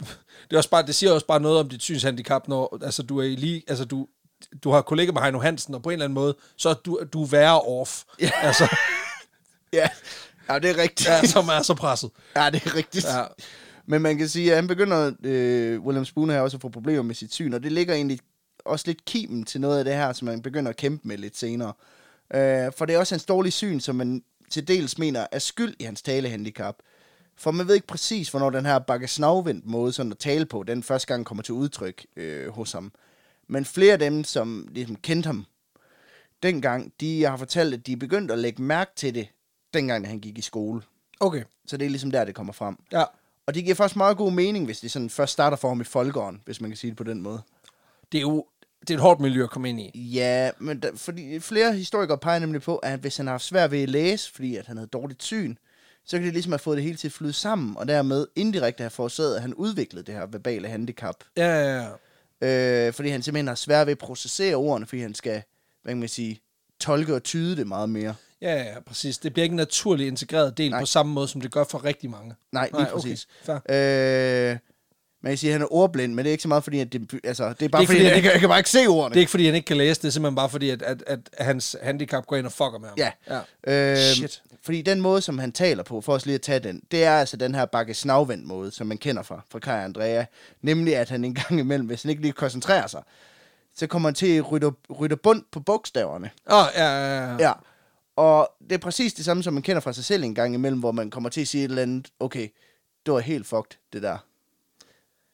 [0.50, 3.18] Det, er også bare, det siger også bare noget om dit synshandicap, når altså, du
[3.18, 3.62] er i lige...
[3.68, 4.06] Altså, du,
[4.64, 7.00] du har kollega med Heino Hansen, og på en eller anden måde, så er du,
[7.12, 8.02] du er værre off.
[8.20, 8.30] Ja.
[8.42, 8.76] Altså,
[9.72, 9.88] ja.
[10.52, 11.08] Ja, det er rigtigt.
[11.08, 12.10] ja, som er så presset.
[12.36, 13.04] Ja, det er rigtigt.
[13.04, 13.24] Ja.
[13.86, 17.02] Men man kan sige, at han begynder, øh, William Spooner her også at få problemer
[17.02, 18.18] med sit syn, og det ligger egentlig
[18.64, 21.36] også lidt kimen til noget af det her, som man begynder at kæmpe med lidt
[21.36, 21.72] senere.
[22.34, 25.74] Øh, for det er også hans dårlige syn, som man til dels mener er skyld
[25.78, 26.74] i hans talehandicap.
[27.36, 30.82] For man ved ikke præcis, hvornår den her bakkesnavvendt måde sådan at tale på, den
[30.82, 32.92] første gang kommer til udtryk øh, hos ham.
[33.48, 35.46] Men flere af dem, som ligesom kendte ham
[36.42, 39.28] dengang, de har fortalt, at de er begyndt at lægge mærke til det,
[39.74, 40.82] dengang han gik i skole.
[41.20, 42.76] Okay, Så det er ligesom der, det kommer frem.
[42.92, 43.04] ja.
[43.46, 45.84] Og det giver faktisk meget god mening, hvis det sådan først starter for ham i
[45.84, 47.42] folkeåren, hvis man kan sige det på den måde.
[48.12, 48.46] Det er jo
[48.80, 49.98] det er et hårdt miljø at komme ind i.
[50.00, 53.70] Ja, men der, fordi flere historikere peger nemlig på, at hvis han har haft svært
[53.70, 55.56] ved at læse, fordi at han havde dårligt syn,
[56.04, 58.82] så kan det ligesom have fået det hele til at flyde sammen, og dermed indirekte
[58.82, 61.16] have forårsaget, at han udviklede det her verbale handicap.
[61.36, 61.88] Ja, ja,
[62.42, 62.86] ja.
[62.86, 65.42] Øh, fordi han simpelthen har svært ved at processere ordene, fordi han skal,
[65.82, 66.40] hvad kan man sige,
[66.80, 68.14] tolke og tyde det meget mere.
[68.42, 69.18] Ja, ja, præcis.
[69.18, 70.80] Det bliver ikke en naturlig integreret del Nej.
[70.80, 72.34] På samme måde, som det gør for rigtig mange.
[72.52, 72.92] Nej, lige Nej, okay.
[72.94, 73.28] præcis.
[73.42, 74.50] Fair.
[74.50, 74.58] Øh,
[75.22, 76.92] Man kan sige, at han er ordblind, men det er ikke så meget fordi, at
[76.92, 78.48] det, altså, det er bare Det er fordi, fordi, at han jeg, kan, jeg kan
[78.48, 79.08] bare ikke se ordene.
[79.14, 81.02] Det er ikke, fordi han ikke kan læse, det er simpelthen bare fordi, at, at,
[81.06, 82.98] at hans handicap går ind og fucker med ham.
[82.98, 83.10] Ja.
[83.66, 83.92] ja.
[83.92, 84.42] Øh, Shit.
[84.64, 87.12] Fordi den måde, som han taler på, for os lige at tage den, det er
[87.18, 90.24] altså den her bakke snavvendt måde, som man kender fra, fra Kai Andrea.
[90.62, 93.02] Nemlig, at han en gang imellem, hvis han ikke lige koncentrerer sig,
[93.76, 96.30] så kommer han til at rydde, rydde bund på bogstaverne.
[96.50, 97.36] Åh, oh, ja, ja, ja.
[97.40, 97.52] Ja.
[98.16, 100.80] Og det er præcis det samme, som man kender fra sig selv en gang imellem,
[100.80, 102.48] hvor man kommer til at sige et eller andet, okay,
[103.06, 104.18] det var helt fucked, det der.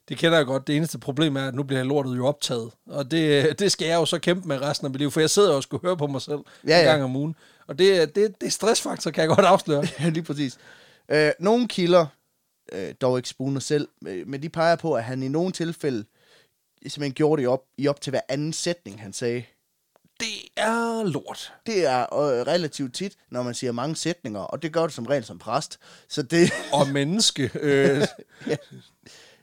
[0.09, 0.67] Det kender jeg godt.
[0.67, 2.71] Det eneste problem er, at nu bliver lortet jo optaget.
[2.87, 5.31] Og det, det skal jeg jo så kæmpe med resten af mit liv, for jeg
[5.31, 6.91] sidder jo og skulle høre på mig selv Ja, en ja.
[6.91, 7.37] gang om ugen.
[7.67, 9.87] Og det, det, det er stressfaktor, kan jeg godt afsløre.
[10.01, 10.59] Ja, lige præcis.
[11.09, 12.07] Øh, nogle kilder,
[12.73, 16.05] øh, dog ikke Spooner selv, øh, men de peger på, at han i nogle tilfælde
[16.83, 19.43] simpelthen gjorde det op, i op til hver anden sætning, han sagde.
[20.20, 21.52] Det er lort.
[21.66, 25.07] Det er øh, relativt tit, når man siger mange sætninger, og det gør du som
[25.07, 25.78] regel som præst.
[26.09, 27.50] Så det, Og menneske.
[27.54, 28.07] Øh,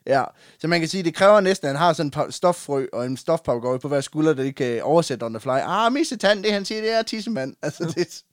[0.06, 0.24] ja.
[0.60, 3.18] Så man kan sige, det kræver næsten, at han har sådan en stoffrø og en
[3.18, 5.50] stofpapagøje på hver skulder, der ikke kan oversætte on the fly.
[5.50, 7.56] Ah, missetand, det han siger, det er tissemand.
[7.64, 8.24] Altså, det,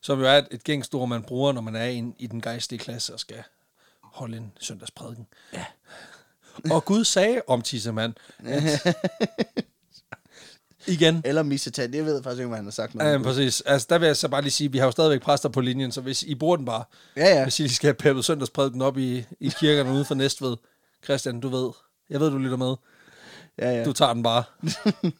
[0.00, 2.40] som jo er et, et gængstord, man bruger, når man er i, en, i den
[2.40, 3.42] gejstlige klasse og skal
[4.02, 5.26] holde en søndagsprædiken.
[5.52, 5.64] Ja.
[6.70, 8.62] Og Gud sagde om tissemand, at,
[10.86, 12.94] igen, eller missetand, det ved faktisk ikke, hvad han har sagt.
[12.94, 13.60] Ja, præcis.
[13.60, 15.60] Altså, der vil jeg så bare lige sige, at vi har jo stadigvæk præster på
[15.60, 16.84] linjen, så hvis I bruger den bare,
[17.16, 17.42] Ja, ja.
[17.42, 20.56] hvis I skal have peppet søndagsprædiken op i, i kirkerne ude for Næstved,
[21.04, 21.70] Christian, du ved,
[22.10, 22.74] jeg ved, du lytter med,
[23.58, 23.84] Ja, ja.
[23.84, 24.44] du tager den bare.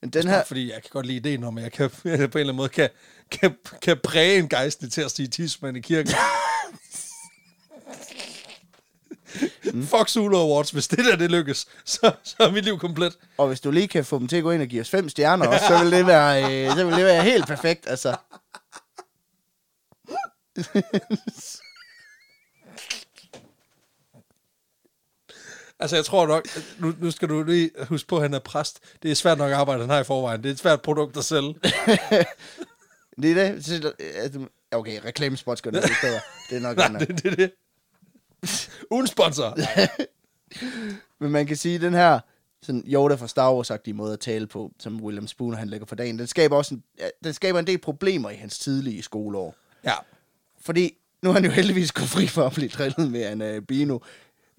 [0.00, 0.30] Men den Her...
[0.36, 2.52] her, Fordi jeg kan godt lide ideen om, at jeg kan, jeg på en eller
[2.52, 2.88] anden måde kan,
[3.30, 6.12] kan, kan præge en gejstlig til at sige tidsmand i kirken.
[9.84, 13.18] Fuck Zulu Awards, hvis det der det lykkes, så, så er mit liv komplet.
[13.38, 15.08] Og hvis du lige kan få dem til at gå ind og give os fem
[15.08, 18.16] stjerner også, så vil det være, øh, så vil det være helt perfekt, altså.
[25.80, 28.80] Altså, jeg tror nok, nu, nu skal du lige huske på, at han er præst.
[29.02, 30.42] Det er svært nok arbejde, han har i forvejen.
[30.42, 31.54] Det er et svært produkt at sælge.
[33.22, 33.54] Det er
[34.28, 34.48] det.
[34.72, 36.20] Okay, reklamespot skal det ikke bedre.
[36.50, 37.52] Det er nok Nej, det, det, det.
[38.90, 39.56] Uden sponsor.
[41.20, 42.20] Men man kan sige, at den her
[42.62, 45.96] sådan Yoda fra Star wars måde at tale på, som William Spooner han lægger for
[45.96, 46.82] dagen, den skaber også en,
[47.24, 49.54] den skaber en del problemer i hans tidlige skoleår.
[49.84, 49.94] Ja.
[50.60, 53.62] Fordi nu er han jo heldigvis gået fri for at blive drillet med en uh,
[53.62, 53.98] Bino.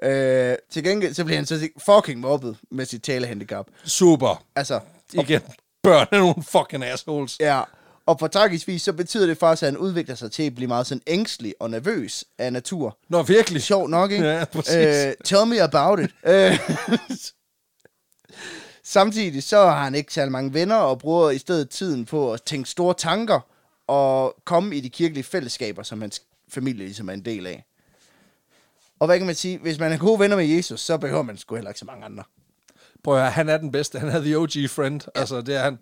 [0.03, 3.67] Øh, til gengæld så bliver han så fucking mobbet med sit talehandicap.
[3.83, 4.45] Super.
[4.55, 4.79] Altså,
[5.13, 5.41] Igen.
[5.83, 7.37] Børn er nogle fucking assholes.
[7.39, 7.61] Ja,
[8.05, 10.67] og på tragisk vis, så betyder det faktisk, at han udvikler sig til at blive
[10.67, 12.97] meget sådan ængstelig og nervøs af natur.
[13.09, 13.61] Nå, virkelig.
[13.61, 14.25] Sjov nok, ikke?
[14.25, 14.75] Ja, præcis.
[14.75, 16.11] Øh, tell me about it.
[16.25, 16.59] Øh,
[18.83, 22.41] Samtidig så har han ikke særlig mange venner, og bruger i stedet tiden på at
[22.41, 23.39] tænke store tanker,
[23.87, 27.65] og komme i de kirkelige fællesskaber, som hans familie ligesom er en del af.
[28.99, 29.57] Og hvad kan man sige?
[29.57, 32.05] Hvis man er gode venner med Jesus, så behøver man sgu heller ikke så mange
[32.05, 32.23] andre.
[33.03, 33.99] Prøv at høre, han er den bedste.
[33.99, 35.01] Han er the OG friend.
[35.15, 35.19] Ja.
[35.19, 35.79] Altså, det er han.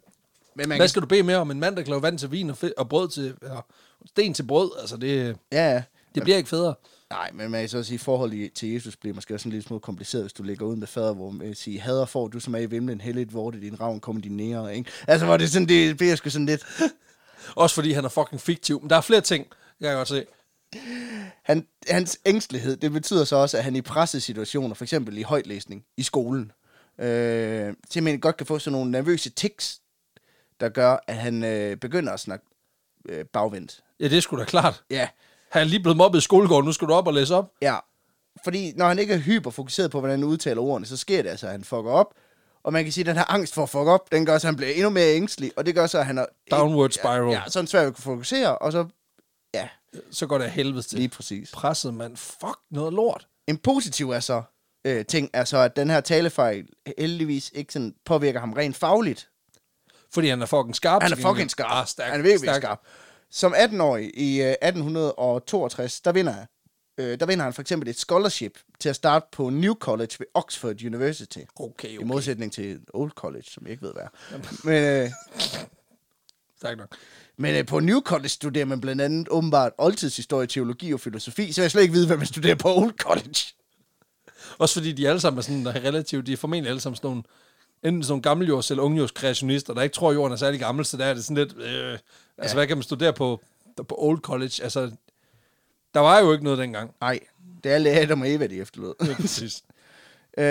[0.55, 1.51] Men man Hvad kan, skal du bede mere om?
[1.51, 3.35] En mand, der kan lave vand til vin og, fe- og brød til...
[3.43, 3.59] Ja,
[4.05, 4.71] sten til brød.
[4.79, 5.83] Altså, det, ja, ja.
[6.15, 6.73] det bliver ikke federe.
[7.09, 9.63] Nej, men man kan så sige, at forholdet til Jesus bliver måske også en lille
[9.63, 12.55] smule kompliceret, hvis du ligger uden med fader, hvor man siger, hader får du som
[12.55, 14.91] er i vimlen, heldigt hvor det din ravn kommer din nære, ikke?
[15.07, 16.65] Altså, hvor det sådan, det bliver sgu sådan lidt...
[17.55, 18.81] Også fordi han er fucking fiktiv.
[18.81, 19.47] Men der er flere ting,
[19.79, 20.25] jeg kan godt se.
[21.43, 25.85] Han, hans ængstelighed, det betyder så også, at han i pressesituationer, for eksempel i højtlæsning
[25.97, 26.51] i skolen,
[26.99, 29.81] øh, simpelthen godt kan få sådan nogle nervøse tics,
[30.59, 32.45] der gør, at han øh, begynder at snakke
[33.09, 33.83] øh, bagvendt.
[33.99, 34.83] Ja, det sgu da klart.
[34.89, 35.07] Ja,
[35.51, 36.65] Han er lige blevet mobbet i skolegården.
[36.65, 37.51] Nu skal du op og læse op.
[37.61, 37.77] ja.
[38.43, 41.45] Fordi når han ikke er hyperfokuseret på, hvordan han udtaler ordene, så sker det altså,
[41.45, 42.13] at han fucker op.
[42.63, 44.47] Og man kan sige, at den her angst for at fuck op, den gør så,
[44.47, 46.25] at han bliver endnu mere ængstelig, og det gør så, at han er...
[46.51, 47.31] Downward spiral.
[47.31, 48.85] Ja, ja så er han svært at kunne fokusere, og så...
[49.53, 49.67] Ja,
[50.11, 50.97] Så går det af helvede til.
[50.97, 51.51] lige præcis.
[51.51, 52.17] Presset, mand.
[52.17, 53.27] Fuck noget lort.
[53.47, 54.41] En positiv er så,
[54.85, 56.67] øh, ting er så, at den her talefejl
[56.97, 59.29] heldigvis ikke sådan påvirker ham rent fagligt.
[60.13, 61.03] Fordi han er fucking skarp.
[61.03, 61.71] Han er fucking skarp.
[61.71, 62.61] Ah, stærk, han er virkelig stærk.
[62.61, 62.79] skarp.
[63.31, 66.45] Som 18-årig i øh, 1862, der vinder,
[66.97, 70.27] øh, der vinder han for eksempel et scholarship til at starte på New College ved
[70.33, 71.39] Oxford University.
[71.55, 72.07] Okay, I okay.
[72.07, 74.37] modsætning til Old College, som jeg ikke ved hvad er.
[74.65, 75.11] Men, øh,
[76.57, 76.95] Stærk nok.
[77.37, 81.61] men øh, på New College studerer man blandt andet åbenbart oldtidshistorie, teologi og filosofi, så
[81.61, 83.39] jeg slet ikke vide, hvad man studerer på Old College.
[84.57, 87.23] Også fordi de alle sammen er sådan relativt, de er formentlig alle sammen sådan nogle,
[87.83, 90.85] enten sådan nogle gammeljords eller ungjords kreationister, der ikke tror, at jorden er særlig gammel,
[90.85, 92.01] så der er det sådan lidt, øh, altså
[92.47, 92.53] Ja.
[92.53, 93.41] hvad kan man studere på,
[93.87, 94.63] på Old College?
[94.63, 94.91] Altså,
[95.93, 96.91] der var jo ikke noget dengang.
[97.01, 97.19] Nej,
[97.63, 98.93] det er alle Adam og Eva, de efterlod.
[98.99, 99.63] Er præcis.
[100.37, 100.45] Øh,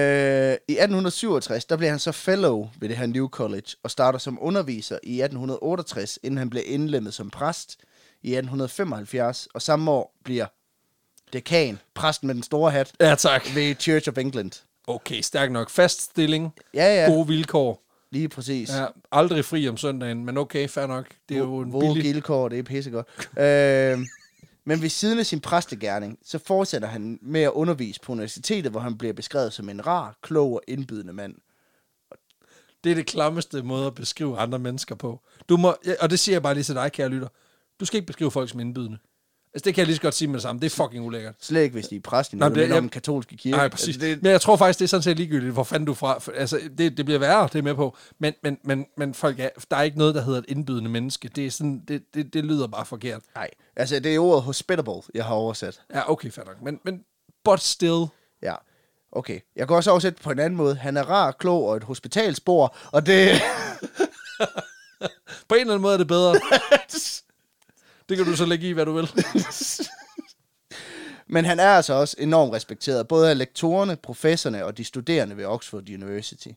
[0.68, 4.38] I 1867, der blev han så fellow ved det her New College, og starter som
[4.40, 7.76] underviser i 1868, inden han blev indlemmet som præst
[8.22, 10.46] i 1875, og samme år bliver
[11.32, 13.46] dekan, præsten med den store hat, Ja, tak.
[13.54, 14.50] ved Church of England.
[14.88, 15.70] Okay, stærk nok.
[15.70, 16.52] Fast stilling.
[16.74, 17.82] Ja, ja, Gode vilkår.
[18.10, 18.70] lige præcis.
[18.70, 21.06] Ja, aldrig fri om søndagen, men okay, fair nok.
[21.28, 22.02] Det er jo en Våge billig...
[22.02, 23.06] gildkår, det er pissegodt.
[23.38, 24.06] øh,
[24.64, 28.80] men ved siden af sin præstegærning, så fortsætter han med at undervise på universitetet, hvor
[28.80, 31.34] han bliver beskrevet som en rar, klog og indbydende mand.
[32.84, 35.20] Det er det klammeste måde at beskrive andre mennesker på.
[35.48, 37.28] Du må, og det siger jeg bare lige til dig, kære lytter.
[37.80, 38.98] Du skal ikke beskrive folk som indbydende.
[39.58, 40.60] Altså, det kan jeg lige så godt sige med det samme.
[40.60, 41.34] Det er fucking ulækkert.
[41.40, 43.56] Slet ikke, hvis de er præst i Nej, noget, men det- om den katolske kirke.
[43.56, 43.88] Nej, præcis.
[43.96, 46.20] Altså, det, Men jeg tror faktisk, det er sådan set ligegyldigt, hvor fanden du fra.
[46.34, 47.96] Altså, det, det bliver værre, det er med på.
[48.18, 51.28] Men, men, men, men folk er, der er ikke noget, der hedder et indbydende menneske.
[51.28, 53.20] Det, er sådan, det, det, det lyder bare forkert.
[53.34, 55.80] nej, altså det er ordet hospitable, jeg har oversat.
[55.94, 56.62] Ja, okay, fair nok.
[56.62, 57.00] Men, men
[57.44, 58.04] but still.
[58.42, 58.54] Ja,
[59.12, 59.40] okay.
[59.56, 60.74] Jeg kan også oversætte på en anden måde.
[60.74, 63.28] Han er rar, klog og et hospitalsbor, og det...
[65.48, 66.34] På en eller anden måde er det bedre.
[68.08, 69.10] det kan du så lægge i, hvad du vil.
[71.30, 75.44] Men han er altså også enormt respekteret, både af lektorerne, professorerne og de studerende ved
[75.44, 76.48] Oxford University.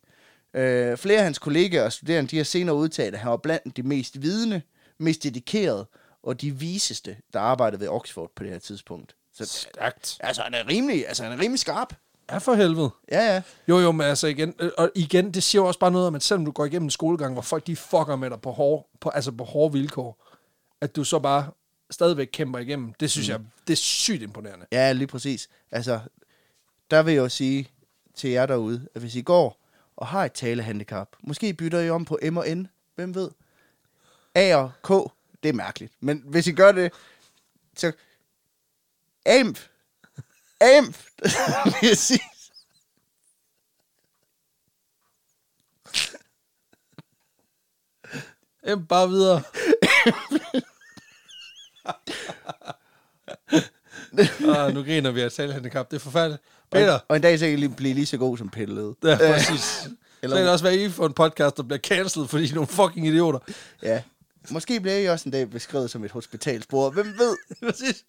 [0.54, 3.78] Øh, flere af hans kollegaer og studerende de har senere udtalt, at han var blandt
[3.78, 4.62] de mest vidende,
[4.98, 5.86] mest dedikerede
[6.24, 9.16] og de viseste, der arbejdede ved Oxford på det her tidspunkt.
[9.34, 10.18] Så Stærkt.
[10.20, 11.94] altså, han er rimelig, altså, han er rimelig skarp.
[12.32, 12.90] Ja, for helvede.
[13.12, 13.42] Ja, ja.
[13.68, 16.24] Jo, jo, men altså igen, øh, og igen, det siger også bare noget om, at
[16.24, 19.10] selvom du går igennem en skolegang, hvor folk de fucker med dig på hårde, på,
[19.10, 20.31] altså på hårde vilkår,
[20.82, 21.52] at du så bare
[21.91, 23.32] stadigvæk kæmper igennem, det synes mm.
[23.32, 24.65] jeg, det er sygt imponerende.
[24.72, 25.50] Ja, lige præcis.
[25.72, 26.00] Altså,
[26.91, 27.70] der vil jeg jo sige
[28.15, 29.58] til jer derude, at hvis I går
[29.96, 33.32] og har et talehandicap, måske bytter I om på M og N, hvem ved?
[34.36, 34.89] A og K,
[35.44, 35.94] det er mærkeligt.
[36.00, 36.94] Men hvis I gør det,
[37.76, 37.91] så...
[39.26, 39.60] AMP!
[40.62, 40.98] AMP!
[41.82, 42.22] vil jeg sige.
[48.65, 49.44] Jamen, bare videre.
[54.56, 55.91] ah, nu griner vi af talhandicap.
[55.91, 56.41] Det er forfærdeligt.
[56.71, 56.93] Peter.
[56.93, 58.93] Og, og en dag så kan lige blive lige så god som Peter Led.
[59.04, 59.88] Ja, præcis.
[60.23, 60.36] Eller-.
[60.36, 62.54] Så kan det også være, I får en podcast, der bliver cancelled, fordi I er
[62.54, 63.39] nogle fucking idioter.
[63.84, 64.01] Ja.
[64.49, 66.93] Måske bliver I også en dag beskrevet som et hospitalsbord.
[66.93, 67.36] Hvem ved?
[67.69, 68.04] præcis.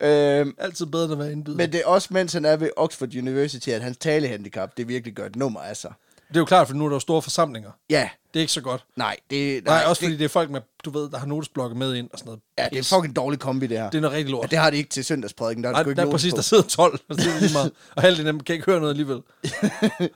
[0.00, 1.56] Øhm, Altid bedre end at være indbyder.
[1.56, 5.14] men det er også, mens han er ved Oxford University, at hans talehandicap, det virkelig
[5.14, 5.92] gør et nummer af sig.
[6.28, 7.70] Det er jo klart, for nu er der jo store forsamlinger.
[7.90, 8.84] Ja, Det er ikke så godt.
[8.96, 11.26] nej, det, Nej, nej, også det, fordi det er folk med, du ved, der har
[11.26, 12.40] notesblokke med ind og sådan noget.
[12.58, 13.90] ja, det er fucking dårlig kombi, det her.
[13.90, 14.42] Det er noget rigtig lort.
[14.42, 16.36] Ja, det har de ikke til søndagsprædiken, der er Nej, ikke der er præcis, på.
[16.36, 17.72] der sidder 12, og det er lige meget.
[17.96, 19.16] Og halvdelen af dem kan ikke høre noget alligevel.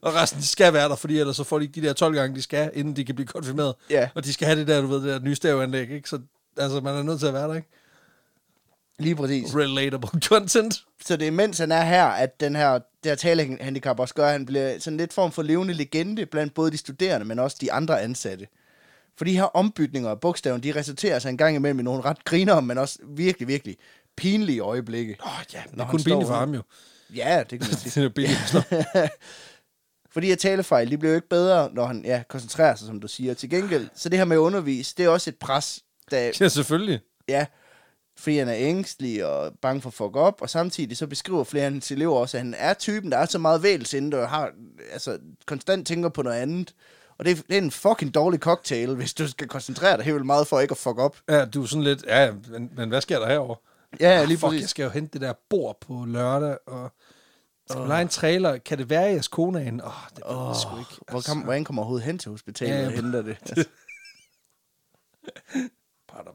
[0.03, 2.15] og resten, de skal være der, fordi ellers så får de ikke de der 12
[2.15, 3.75] gange, de skal, inden de kan blive konfirmeret.
[3.91, 4.09] Ja.
[4.15, 6.09] Og de skal have det der, du ved, det der nye stavanlæg, ikke?
[6.09, 6.19] Så
[6.59, 7.69] altså, man er nødt til at være der, ikke?
[8.99, 9.57] Lige præcis.
[9.57, 10.85] Relatable content.
[11.05, 14.27] Så det er mens han er her, at den her, det her talehandicap også gør,
[14.27, 17.57] at han bliver sådan lidt form for levende legende blandt både de studerende, men også
[17.61, 18.47] de andre ansatte.
[19.17, 22.25] For de her ombytninger af bogstaven, de resulterer sig en gang imellem i nogle ret
[22.25, 23.77] griner, men også virkelig, virkelig
[24.17, 25.17] pinlige øjeblikke.
[25.21, 26.63] Åh, oh, ja, det er han kun står for ham jo.
[27.15, 28.09] Ja, det kan man sige.
[28.09, 29.09] det er for
[30.13, 33.09] Fordi at talefejl, de bliver jo ikke bedre, når han ja, koncentrerer sig, som du
[33.09, 33.35] siger.
[33.35, 36.49] Til gengæld, så det her med at undervise, det er også et pres, der, ja,
[36.49, 37.01] selvfølgelig.
[37.29, 37.47] ja,
[38.19, 41.65] fordi han er ængstelig og bange for at fuck op, og samtidig så beskriver flere
[41.65, 44.51] af hans elever også, at han er typen, der er så meget vælsinde, og har,
[44.93, 46.75] altså, konstant tænker på noget andet.
[47.19, 50.15] Og det er, det er en fucking dårlig cocktail, hvis du skal koncentrere dig helt
[50.15, 51.17] vildt meget for ikke at fuck op.
[51.29, 53.57] Ja, du er sådan lidt, ja, men, men hvad sker der herovre?
[54.01, 54.61] Ja, Ah, lige fuck, præcis.
[54.61, 56.93] jeg skal jo hente det der bord på lørdag, og
[57.71, 58.59] skal lege en trailer.
[58.59, 59.85] Kan det være, jeres kone er inde?
[59.85, 61.05] Åh, oh, det jeg sgu ikke.
[61.11, 62.89] Hvor kom, hvordan kommer overhovedet hen til hospitalet Ja, ja, ja.
[62.89, 63.37] og henter det?
[63.49, 63.69] Altså,
[66.09, 66.35] Pardon.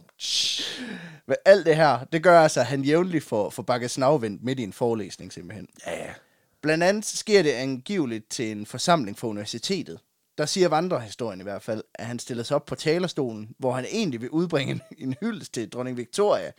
[1.27, 4.59] Men alt det her, det gør altså, at han jævnligt får, får bakket snavvendt midt
[4.59, 5.67] i en forelæsning simpelthen.
[5.87, 6.13] Ja, ja.
[6.61, 9.99] Blandt andet sker det angiveligt til en forsamling for universitetet.
[10.37, 13.85] Der siger vandrehistorien i hvert fald, at han stiller sig op på talerstolen, hvor han
[13.85, 16.51] egentlig vil udbringe en, en hyldest til dronning Victoria.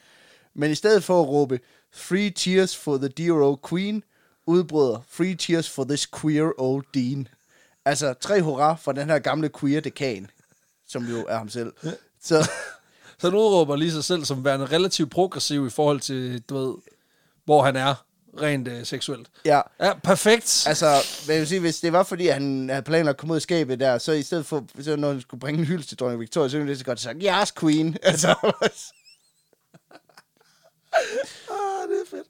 [0.55, 1.61] Men i stedet for at råbe,
[1.97, 4.05] Three cheers for the dear old queen,
[4.47, 7.29] udbryder, Three cheers for this queer old dean.
[7.85, 10.31] Altså, tre hurra for den her gamle queer dekan,
[10.87, 11.73] som jo er ham selv.
[12.21, 12.51] Så,
[13.21, 16.75] Så han udråber lige sig selv som værende relativt progressiv i forhold til, du ved,
[17.45, 17.95] hvor han er
[18.41, 19.29] rent øh, seksuelt.
[19.45, 20.65] ja, Ja, perfekt.
[20.69, 20.87] Altså,
[21.25, 23.43] hvad jeg vil sige, hvis det var fordi, han havde planlagt at komme ud af
[23.43, 26.21] skabet der, så i stedet for, så når han skulle bringe en hyldest til dronning
[26.21, 27.97] Victoria, så ville han lige så godt sagt, yes, queen.
[28.03, 28.29] Altså,
[31.51, 32.27] Ah, det er fedt.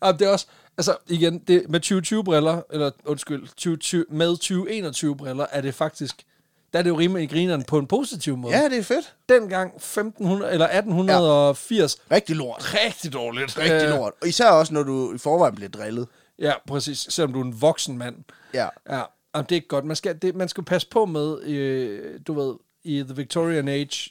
[0.00, 0.46] Ah, det er også,
[0.78, 6.24] altså igen, det, med 2020-briller, eller undskyld, 2020, med 2021-briller, er det faktisk,
[6.72, 8.56] der er det jo rimelig grineren på en positiv måde.
[8.56, 9.14] ja, det er fedt.
[9.28, 12.74] Dengang 1500, eller 1880, Rigtig lort.
[12.74, 13.58] rigtig dårligt.
[13.58, 14.12] Rigtig Øh, lort.
[14.22, 16.08] Og især også, når du i forvejen bliver drillet.
[16.38, 16.98] Ja, præcis.
[17.10, 18.16] Selvom du er en voksen mand.
[18.54, 18.68] Ja.
[18.90, 19.02] Ja,
[19.34, 19.84] Jamen, det er ikke godt.
[19.84, 22.54] Man skal, det, man skal passe på med, øh, du ved,
[22.84, 24.10] i The Victorian Age,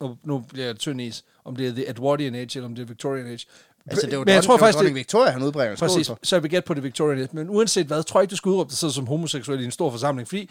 [0.00, 2.82] og nu bliver jeg tynd is, om det er The Edwardian Age, eller om det
[2.82, 3.46] er Victorian Age,
[3.90, 6.18] Altså, det var Men jeg tror faktisk, det- Victoria, han udbringer skål Præcis, for.
[6.22, 7.28] så jeg vil gætte på det Victorian.
[7.32, 9.70] Men uanset hvad, tror jeg ikke, du skal udråbe dig selv som homoseksuel i en
[9.70, 10.50] stor forsamling, fordi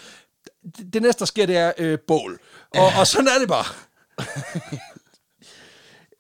[0.78, 2.40] det, det næste, der sker, det er øh, bål.
[2.76, 3.66] Og, og sådan er det bare.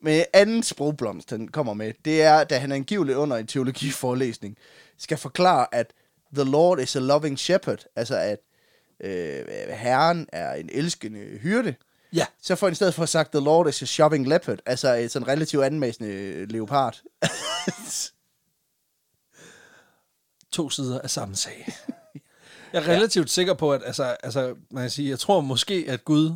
[0.02, 4.58] Men anden sprogblomst, han kommer med, det er, da han angiveligt under en teologiforelæsning
[4.98, 5.94] skal forklare, at
[6.36, 8.38] the Lord is a loving shepherd, altså at
[9.04, 11.76] øh, herren er en elskende hyrde,
[12.16, 14.94] Ja, så får han i stedet for sagt, the Lord is a shopping leopard, altså
[14.94, 17.02] et sådan relativt anmæssende leopard.
[20.52, 21.68] to sider af samme sag.
[22.74, 26.06] Jeg er relativt sikker på, at altså, altså, man kan sige, jeg tror måske, at
[26.06, 26.32] Gud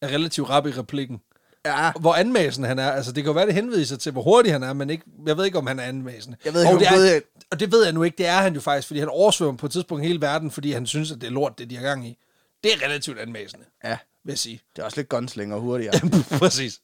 [0.00, 1.20] er relativt rap i replikken.
[1.66, 2.90] ja, Hvor anmæsende han er.
[2.90, 5.36] Altså, det kan jo være, det henviser til, hvor hurtig han er, men ikke, jeg
[5.36, 6.36] ved ikke, om han er anmæsende.
[6.44, 8.18] Jeg ved ikke, og det er, er- Og det ved jeg nu ikke.
[8.18, 10.86] Det er han jo faktisk, fordi han oversvømmer på et tidspunkt hele verden, fordi han
[10.86, 12.18] synes, at det er lort, det de har gang i.
[12.64, 14.60] Det er relativt anmæsende, ja, vil jeg sige.
[14.76, 15.94] det er også lidt gunslinger hurtigere.
[16.38, 16.80] Præcis.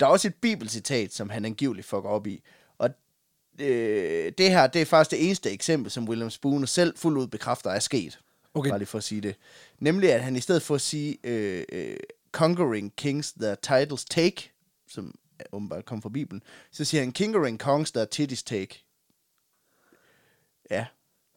[0.00, 2.42] Der er også et bibelcitat, som han angiveligt fucker op i.
[2.78, 2.90] Og
[3.58, 7.26] øh, det her, det er faktisk det eneste eksempel, som William Spooner selv fuldt ud
[7.26, 8.20] bekræfter er sket.
[8.54, 8.70] Okay.
[8.70, 9.36] Bare lige for at sige det.
[9.78, 11.96] Nemlig, at han i stedet for at sige øh, øh,
[12.32, 14.50] Conquering Kings the Titles Take,
[14.88, 15.14] som
[15.52, 18.84] åbenbart kom fra Bibelen, så siger han Conquering Kongs the Titties Take.
[20.70, 20.86] Ja,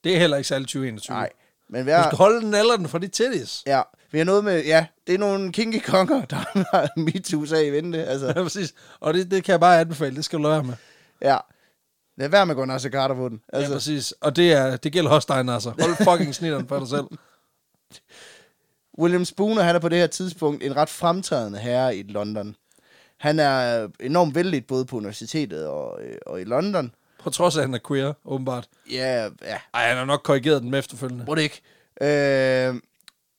[0.03, 1.15] Det er heller ikke særlig 2021.
[1.15, 1.29] nej.
[1.69, 3.63] Men Du hvad, skal holde den eller den for de titties.
[3.65, 6.35] ja, vi har noget med, ja, det er nogle kinky konger, der
[6.71, 8.05] har MeToo-sag i vente.
[8.05, 8.73] Altså, Ja, præcis.
[8.99, 10.15] Og det, det kan jeg bare anbefale.
[10.15, 10.73] Det skal du lade være med.
[11.21, 11.37] ja.
[12.17, 13.41] Lad være med at gå Nasser Carter på den.
[13.53, 13.71] Altså.
[13.71, 14.11] Ja, præcis.
[14.21, 15.71] Og det, er, det gælder også dig, Nasser.
[15.81, 17.05] Hold fucking snitteren for dig selv.
[18.99, 22.55] William Spooner, han er på det her tidspunkt en ret fremtrædende herre i London.
[23.17, 26.91] Han er enormt vældig både på universitetet og, øh, og i London.
[27.27, 28.67] På trods af, at han er queer, åbenbart.
[28.91, 31.25] Ja, ja, Ej, han har nok korrigeret den med efterfølgende.
[31.27, 31.61] må det ikke.
[32.01, 32.73] Øh,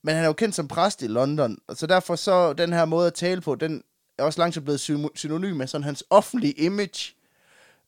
[0.05, 2.85] men han er jo kendt som præst i London, og så derfor så den her
[2.85, 3.83] måde at tale på, den
[4.19, 7.15] er også langsomt blevet syn- synonym med sådan hans offentlige image.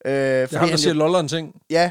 [0.05, 1.63] Øh, Det er ham, der siger lolleren ting.
[1.71, 1.91] ja,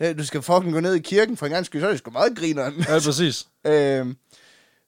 [0.00, 1.98] øh, du skal fucking gå ned i kirken for en gang skyld, så er det
[1.98, 2.74] sgu meget grineren.
[2.88, 3.46] Ja, præcis.
[3.66, 4.06] Øh,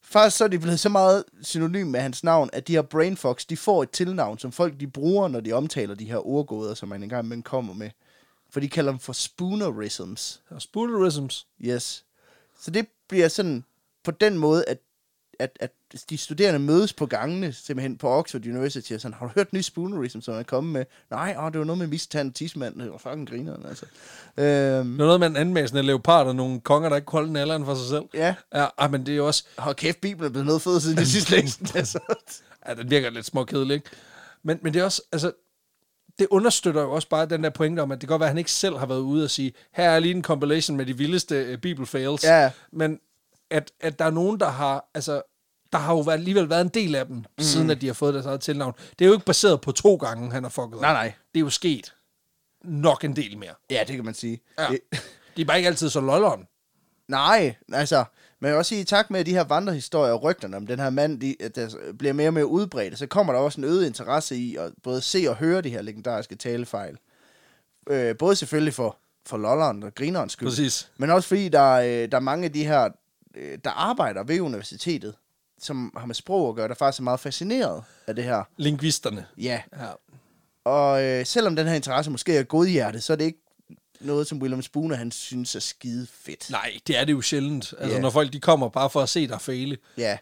[0.02, 3.44] faktisk så er de blevet så meget synonym med hans navn, at de her brainfox,
[3.46, 6.88] de får et tilnavn, som folk de bruger, når de omtaler de her ordgåder, som
[6.88, 7.90] man engang imellem kommer med.
[8.52, 10.40] For de kalder dem for spoonerisms.
[10.50, 11.46] Og spoonerisms.
[11.64, 12.04] Yes.
[12.60, 13.64] Så det bliver sådan
[14.04, 14.78] på den måde, at,
[15.38, 15.70] at, at
[16.10, 19.60] de studerende mødes på gangene, simpelthen på Oxford University, og sådan, har du hørt ny
[19.60, 20.84] spoonerism, som er kommet med?
[21.10, 22.80] Nej, åh, det var noget med mistand tidsmand.
[22.80, 23.86] Det var fucking grineren, altså.
[24.36, 27.28] Øhm, Det var noget med en anmæsende leopard og nogle konger, der ikke kunne holde
[27.28, 28.04] den alderen for sig selv.
[28.14, 29.44] ja, Ja, ej, men det er jo også...
[29.58, 31.76] hold kæft, Bibelen er blevet noget fed siden det sidste længst.
[31.76, 31.98] Altså.
[32.68, 33.90] Ja, den virker lidt småkedelig, ikke?
[34.42, 35.02] Men, men det er også...
[35.12, 35.32] Altså,
[36.20, 38.30] det understøtter jo også bare den der pointe om, at det kan godt være, at
[38.30, 40.96] han ikke selv har været ude og sige, her er lige en compilation med de
[40.96, 42.24] vildeste uh, Bible fails.
[42.24, 42.50] Ja.
[42.72, 43.00] Men
[43.50, 44.90] at, at der er nogen, der har...
[44.94, 45.22] Altså,
[45.72, 47.24] der har jo alligevel været en del af dem, mm.
[47.38, 48.74] siden at de har fået deres eget tilnavn.
[48.98, 50.80] Det er jo ikke baseret på to gange, han har fucket.
[50.80, 51.12] Nej, nej.
[51.34, 51.94] Det er jo sket
[52.64, 53.54] nok en del mere.
[53.70, 54.40] Ja, det kan man sige.
[54.58, 54.66] Ja.
[54.70, 54.80] Det,
[55.36, 56.46] De er bare ikke altid så lolleren.
[57.08, 58.04] nej, altså,
[58.40, 60.66] men jeg vil også sige, i takt med at de her vandrehistorier og rygterne om
[60.66, 63.64] den her mand, de, der bliver mere og mere udbredt, så kommer der også en
[63.64, 66.98] øget interesse i at både se og høre de her legendariske talefejl.
[67.90, 70.90] Øh, både selvfølgelig for, for lolleren og grinerens skyld, Præcis.
[70.98, 72.88] men også fordi der, er, øh, der er mange af de her,
[73.34, 75.14] øh, der arbejder ved universitetet,
[75.58, 78.42] som har med sprog at gøre, der faktisk er meget fascineret af det her.
[78.56, 79.26] Lingvisterne.
[79.38, 79.86] Ja, Ja.
[80.64, 83.38] og øh, selvom den her interesse måske er godhjertet, så er det ikke
[84.00, 86.50] noget, som William Spooner, han synes er skide fedt.
[86.50, 87.74] Nej, det er det jo sjældent.
[87.78, 88.00] Altså, Ja.
[88.00, 89.78] når folk de kommer bare for at se dig fejle.
[89.98, 90.18] Ja,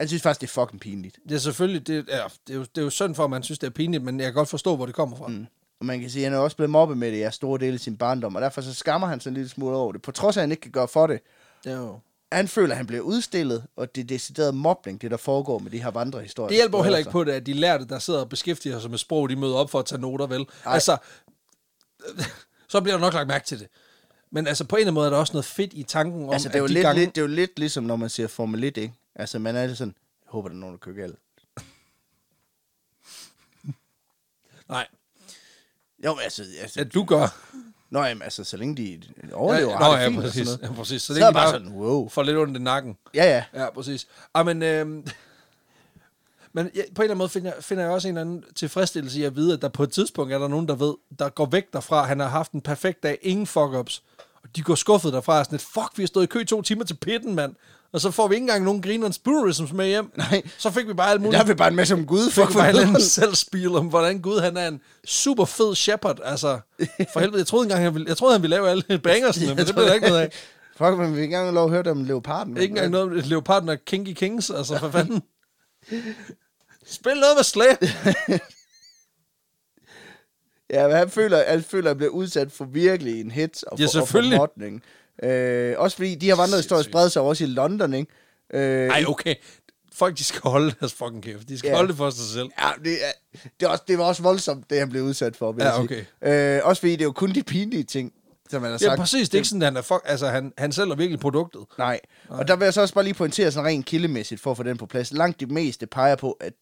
[0.00, 1.18] han synes faktisk, det er fucking pinligt.
[1.28, 3.42] Det er selvfølgelig, det er, det er, jo, det er jo synd for, at man
[3.42, 5.26] synes, det er pinligt, men jeg kan godt forstå, hvor det kommer fra.
[5.28, 5.46] Mm.
[5.80, 7.74] Og man kan sige, at han er også blevet mobbet med det i store dele
[7.74, 10.02] af sin barndom, og derfor så skammer han sig en lille smule over det.
[10.02, 11.20] På trods af, at han ikke kan gøre for det.
[11.64, 11.98] Det, er jo...
[12.32, 15.70] Han føler, at han bliver udstillet, og det er decideret mobning, det der foregår med
[15.70, 16.48] de her vandrehistorier.
[16.48, 17.08] det hjælper jo heller Altså.
[17.08, 19.54] ikke på det, at de lærte, der sidder og beskæftiger sig med sprog, de møder
[19.54, 20.38] op for at tage noter, vel?
[20.64, 20.74] Nej.
[20.74, 20.96] Altså,
[22.68, 23.68] så bliver der nok lagt mærke til det.
[24.30, 26.30] Men altså, på en eller anden måde er der også noget fedt i tanken om,
[26.30, 27.00] Altså, det er, jo at de lidt, gange...
[27.00, 28.94] lidt, det er jo lidt ligesom, når man siger Formel 1, ikke?
[29.14, 31.18] Altså, man er lidt sådan, jeg håber, der er nogen, der kører galt.
[34.68, 34.86] Nej,
[36.04, 37.36] Jo, altså, altså at du gør.
[37.90, 39.02] Nå, jamen, altså, så længe de
[39.32, 40.48] overlever, ja, har det ja, fint og præcis.
[40.62, 41.02] Ja, præcis.
[41.02, 42.08] Så, Så, det er bare sådan, wow.
[42.08, 42.98] får lidt ondt i nakken.
[43.14, 43.62] Ja, ja.
[43.62, 44.06] Ja, præcis.
[44.34, 45.06] Ah, men, øhm,
[46.62, 48.44] men ja, på en eller anden måde finder, jeg- finder jeg også en eller anden
[48.56, 51.28] tilfredsstillelse i at vide, at der på et tidspunkt er der nogen, der ved, der
[51.28, 52.06] går væk derfra.
[52.06, 54.02] Han har haft en perfekt dag, ingen fuck-ups.
[54.42, 56.84] Og de går skuffet derfra sådan et, fuck, vi har stået i kø to timer
[56.84, 57.54] til pitten, mand.
[57.92, 60.12] Og så får vi ikke engang nogen grinerens spoonerisms med hjem.
[60.16, 60.42] Nej.
[60.58, 61.42] Så fik vi bare alt Der muligt.
[61.42, 62.24] er vi bare en masse om Gud.
[62.30, 65.74] Fik Fuck, vi bare en for selvspil om, hvordan Gud han er en super fed
[65.74, 66.18] shepherd.
[66.24, 66.58] Altså,
[67.12, 69.66] for helvede, jeg troede engang, han ville, jeg troede, han ville lave alle bangersene, men
[69.66, 70.30] det blev der ikke noget af.
[70.76, 72.56] Fuck, men vi ikke engang lov at høre det om leoparden.
[72.56, 75.22] Ikke engang noget med leoparden og Kinky Kings, altså for fanden.
[76.90, 77.64] Spil noget med slæ.
[80.70, 83.78] Ja, men han føler, han føler, at han bliver udsat for virkelig en hit og
[83.78, 84.38] Ja, for, og for selvfølgelig.
[84.38, 84.82] mobning.
[85.22, 88.12] Øh, også fordi de her vandrehistorier spreder sig også i London, ikke?
[88.54, 89.34] Øh, Ej, okay.
[89.92, 91.48] Folk, de skal holde deres fucking kæft.
[91.48, 91.74] De skal Ja.
[91.76, 92.48] holde det for sig selv.
[92.60, 93.12] Ja, det, er,
[93.60, 95.86] det, er også, det var også voldsomt, det han blev udsat for, vil Ja,
[96.22, 96.56] sige.
[96.56, 98.12] Øh, også fordi det er jo kun de pinlige ting,
[98.50, 98.90] som man har sagt.
[98.90, 99.28] Ja, præcis.
[99.28, 101.60] Det er ikke sådan, at han er fuck, altså, han, han sælger virkelig produktet.
[101.78, 102.00] Nej.
[102.28, 104.62] Og der vil jeg så også bare lige pointere sådan rent kildemæssigt for at få
[104.62, 105.12] den på plads.
[105.12, 106.52] Langt de meste peger på, at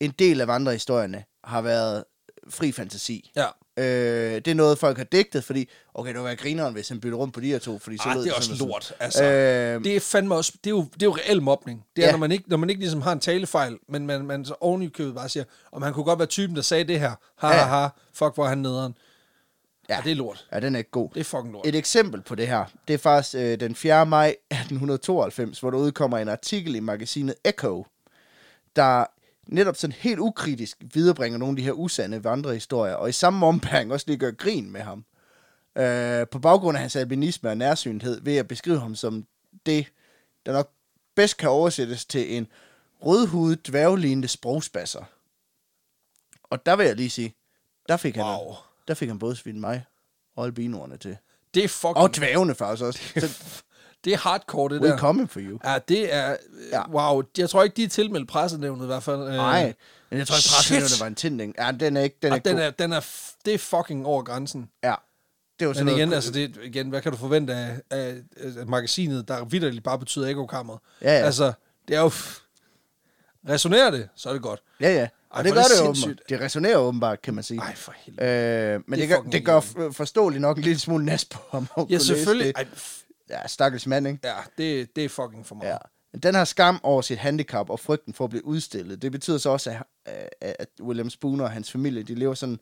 [0.00, 2.04] en del af vandrehistorierne har været
[2.50, 3.30] fri fantasi.
[3.36, 3.46] Ja.
[3.78, 7.00] Øh, det er noget, folk har digtet, fordi, okay, det vil være grineren, hvis han
[7.00, 8.92] bytter rundt på de her to, fordi så Ej, lød det er også sådan lort.
[9.00, 11.84] Altså, Øh, det er fandme også, det er jo, det er jo reel mobning.
[11.96, 12.12] Det er, Ja.
[12.12, 14.82] når, man ikke, når man ikke ligesom har en talefejl, men man, man så oven
[14.82, 17.12] i købet bare siger, om han kunne godt være typen, der sagde det her.
[17.38, 17.64] Ha, Ja.
[17.66, 17.88] ha.
[18.14, 18.94] Fuck, hvor er han nederen.
[19.88, 19.94] Ja.
[19.96, 20.00] Ja.
[20.04, 20.48] det er lort.
[20.52, 21.10] ja, den er ikke god.
[21.14, 21.66] Det er fucking lort.
[21.66, 24.06] Et eksempel på det her, det er faktisk øh, den 4.
[24.06, 27.86] maj 1892, hvor der udkommer en artikel i magasinet Echo,
[28.76, 29.04] der
[29.46, 33.92] netop sådan helt ukritisk viderebringer nogle af de her usande vandrehistorier, og i samme ombæring
[33.92, 35.04] også lige gør grin med ham.
[35.78, 39.26] Øh, på baggrund af hans albinisme og nærsynhed, ved at beskrive ham som
[39.66, 39.86] det,
[40.46, 40.70] der nok
[41.14, 42.46] bedst kan oversættes til en
[43.00, 45.04] rødhudet, dværglignende sprogspasser.
[46.44, 47.34] Og der vil jeg lige sige,
[47.88, 48.54] der fik han, Wow.
[48.88, 49.84] Der fik han både svin mig
[50.36, 51.16] og albinoerne til.
[51.54, 51.96] Det er fucking...
[51.96, 52.98] Og dvævene faktisk også.
[53.16, 53.62] Så,
[54.04, 54.98] det er hardcore, det we're der.
[54.98, 55.58] coming for you.
[55.64, 56.28] Ja, det er...
[56.28, 56.36] Ja.
[56.72, 56.90] Ja.
[56.90, 59.20] Wow, jeg tror ikke, de er tilmeldt pressenævnet i hvert fald.
[59.22, 59.74] Øh, Nej,
[60.10, 61.54] men jeg tror ikke, pressenævnet var en tænding.
[61.58, 63.06] Ja, den er ikke, den er, og ikke den er, den er,
[63.44, 64.70] det er fucking over grænsen.
[64.82, 64.94] Ja,
[65.58, 68.16] det var sådan Men noget, igen, altså det, igen, hvad kan du forvente af, af,
[68.58, 70.80] af magasinet, der vidderligt bare betyder ekokammeret?
[71.02, 71.24] Ja, ja.
[71.24, 71.52] Altså,
[71.88, 72.08] det er jo...
[72.08, 72.44] f-
[73.48, 74.60] Resonerer det, så er det godt.
[74.80, 75.08] Ja, ja.
[75.30, 76.28] Og Ej, det gør det det åbenbart.
[76.28, 77.60] Det resonerer åbenbart, kan man sige.
[77.60, 78.26] Ej, for helvede.
[78.74, 79.60] Øh, men Det det, gør, det gør
[79.92, 81.68] forståeligt nok en lille smule nas på ham.
[81.90, 82.52] Ja, selvfølgelig.
[82.56, 82.66] Ej,
[83.30, 84.20] Ja, stakkels mand, ikke?
[84.24, 85.68] ja, det, det er fucking for meget.
[86.14, 86.18] Ja.
[86.18, 89.50] Den her skam over sit handicap og frygten for at blive udstillet, det betyder så
[89.50, 89.76] også,
[90.06, 92.58] at, at William Spooner og hans familie, de lever sådan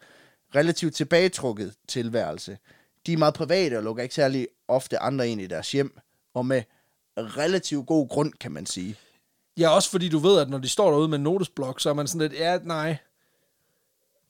[0.55, 2.59] relativt tilbagetrukket tilværelse.
[3.07, 5.99] De er meget private og lukker ikke særlig ofte andre ind i deres hjem,
[6.35, 6.63] og med
[7.17, 8.97] relativt god grund, kan man sige.
[9.59, 11.95] Ja, også fordi du ved, at når de står derude med en notesblok, så er
[11.95, 12.97] man sådan lidt, ja, nej.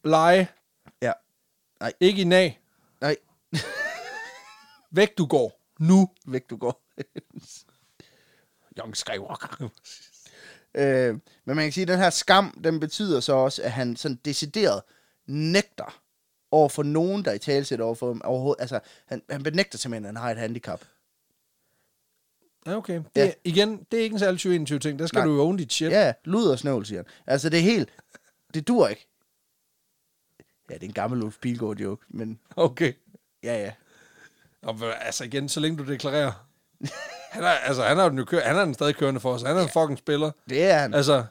[0.03, 0.49] Lege.
[1.01, 1.11] Ja.
[1.99, 2.59] Ikke i nag.
[3.01, 3.15] Nej,
[4.91, 5.61] Væk du går.
[5.79, 6.09] Nu.
[6.25, 6.81] væk du går.
[8.79, 9.47] Young Skywalker.
[10.81, 13.95] øh, men man kan sige, at den her skam, den betyder så også, at han
[13.95, 14.81] sådan decideret
[15.25, 16.01] nægter
[16.51, 18.61] over for nogen, der i talesæt over for ham overhovedet.
[18.61, 20.81] Altså, han, han benægter simpelthen, at han har et handicap.
[22.67, 22.93] Ja, okay.
[22.95, 23.25] Det, Ja.
[23.25, 23.31] ja.
[23.43, 24.99] Igen, det er ikke en særlig 2021 ting.
[24.99, 25.25] Der skal Nej.
[25.25, 25.91] Du jo own dit shit.
[25.91, 27.05] Ja, lud og snøvl, siger han.
[27.27, 27.89] Altså, det er helt...
[28.53, 29.07] Det dur ikke.
[30.69, 32.93] Ja, det er en gammel Ulf Pilgaard joke, men Okay.
[33.43, 33.71] ja, ja.
[34.63, 36.31] Og, altså igen, så længe du deklarerer.
[37.31, 39.41] Han er, altså, han er den jo kør, han er den stadig kørende for os.
[39.41, 40.31] Han er en fucking spiller.
[40.49, 40.93] Det er han.
[40.93, 41.23] Altså,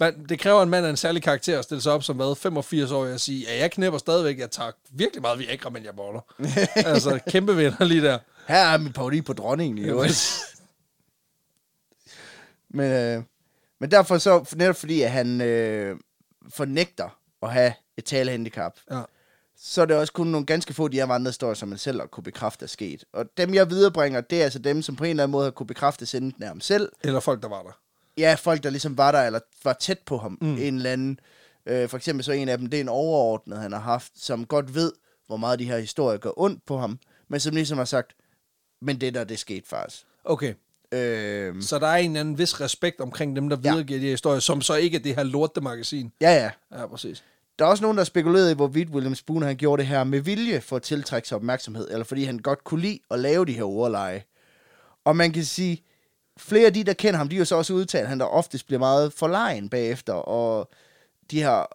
[0.00, 2.36] man, det kræver en mand af en særlig karakter at stille sig op som hvad,
[2.36, 5.96] 85 år og sige, ja, jeg knæpper stadigvæk, jeg tager virkelig meget Viagra, men jeg
[5.96, 6.20] boller.
[6.90, 8.18] altså, kæmpe vinder lige der.
[8.48, 10.40] Her er min parodi på dronningen øvrigt.
[12.70, 13.22] Men, øh,
[13.80, 15.96] men derfor så, netop fordi at han øh,
[16.48, 19.02] fornægter at have et talehandicap, Ja.
[19.56, 21.78] så er det også kun nogle ganske få af de her andre historier, som man
[21.78, 23.04] selv har kunne bekræfte er sket.
[23.12, 25.50] Og dem, jeg viderebringer, det er altså dem, som på en eller anden måde har
[25.50, 27.78] kunne bekræfte enten af ham selv, Eller folk, der var der.
[28.18, 30.56] ja, folk, der ligesom var der, eller var tæt på ham, mm.
[30.58, 31.20] en eller anden.
[31.66, 34.46] Øh, for eksempel så en af dem, det er en overordnet, han har haft, som
[34.46, 34.92] godt ved,
[35.26, 36.98] hvor meget de her historier gør ondt på ham,
[37.28, 38.12] men som ligesom har sagt,
[38.82, 40.04] men det der, det skete faktisk.
[40.24, 40.54] Okay,
[40.92, 43.70] Øh, så der er en eller anden vis respekt omkring dem, der Ja.
[43.70, 46.12] videregiver de her historier, som så ikke er det her lorte magasin.
[46.20, 46.50] ja, ja.
[46.80, 47.24] Ja, præcis.
[47.58, 50.20] Der er også nogen, der spekulerede i, hvorvidt William Spooner han gjorde det her med
[50.20, 53.52] vilje for at tiltrække sig opmærksomhed, eller fordi han godt kunne lide at lave de
[53.52, 54.24] her ordleje.
[55.04, 55.82] Og man kan sige,
[56.38, 58.26] flere af de, der kender ham, de har jo så også udtalt, at han der
[58.26, 60.70] oftest bliver meget forlegen bagefter, og
[61.30, 61.66] de her,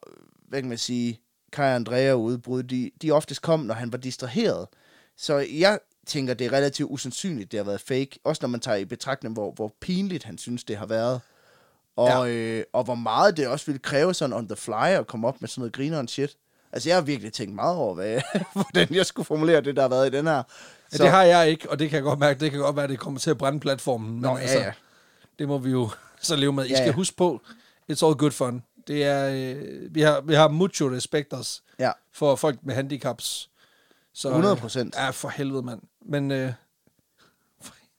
[0.49, 1.20] hvad kan man sige,
[1.51, 4.68] Kai Andrea udbrud, de, de oftest kom, når han var distraheret.
[5.18, 8.77] Så jeg tænker, det er relativt usandsynligt, det har været fake, også når man tager
[8.77, 11.21] i betragtning, hvor, hvor pinligt han synes, det har været.
[11.95, 12.33] Og, ja.
[12.33, 15.41] øh, og hvor meget det også ville kræve sådan on the fly at komme op
[15.41, 16.37] med sådan noget grineren shit.
[16.71, 18.21] Altså, jeg har virkelig tænkt meget over, hvad,
[18.53, 20.43] hvordan jeg skulle formulere det, der har været i den her.
[20.91, 21.03] Så.
[21.03, 22.89] Det har jeg ikke, og det kan jeg godt mærke, det kan godt være, at
[22.89, 24.11] det kommer til at brænde platformen.
[24.11, 24.71] Men Nå, ja, ja.
[25.39, 25.89] Det må vi jo
[26.21, 26.65] så leve med.
[26.65, 26.93] I Ja, skal ja.
[26.93, 27.41] huske på,
[27.91, 28.63] it's all good fun.
[28.87, 33.49] Det er, øh, vi, har, vi har mucho respect os Ja, for folk med handicaps.
[34.13, 34.79] Så, 100%.
[34.79, 35.81] Øh, ja, for helvede, mand.
[36.05, 36.53] Men, øh,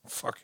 [0.07, 0.37] fuck.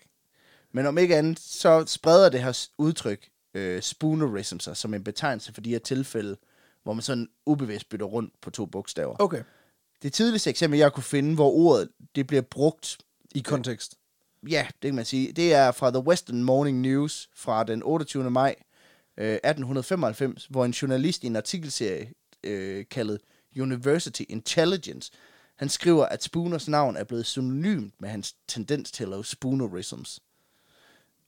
[0.72, 5.53] men om ikke andet, så spreder det her udtryk øh, spoonerism sig som en betegnelse
[5.53, 6.38] for de her tilfælde,
[6.84, 9.16] hvor man sådan ubevidst bytter rundt på to bogstaver.
[9.20, 9.43] Okay.
[10.01, 12.97] Det tidligste eksempel, jeg kunne finde, hvor ordet det bliver brugt
[13.36, 13.95] I kontekst.
[14.49, 15.32] ja, det kan man sige.
[15.32, 18.32] Det er fra The Western Morning News fra den 28.
[18.32, 18.55] maj
[19.18, 22.11] øh, 1895, hvor en journalist i en artikelserie
[22.43, 23.20] øh, kaldet
[23.57, 25.11] University Intelligence.
[25.64, 30.20] Han skriver, at Spooners navn er blevet synonymt med hans tendens til at lave spoonerisms.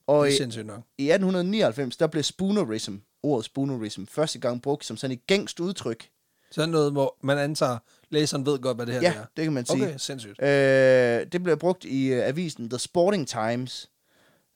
[0.07, 0.81] Og Det er i, nok.
[0.97, 6.09] i 1899, der blev spoonerism, ordet spoonerism, første gang brugt som sådan et gængst udtryk.
[6.51, 7.77] Sådan noget, hvor man antager,
[8.09, 9.25] læseren ved godt, hvad det her Ja, er.
[9.37, 9.83] det kan man sige.
[9.83, 10.41] Okay, sindssygt.
[10.41, 13.89] Øh, det blev brugt i øh, avisen The Sporting Times.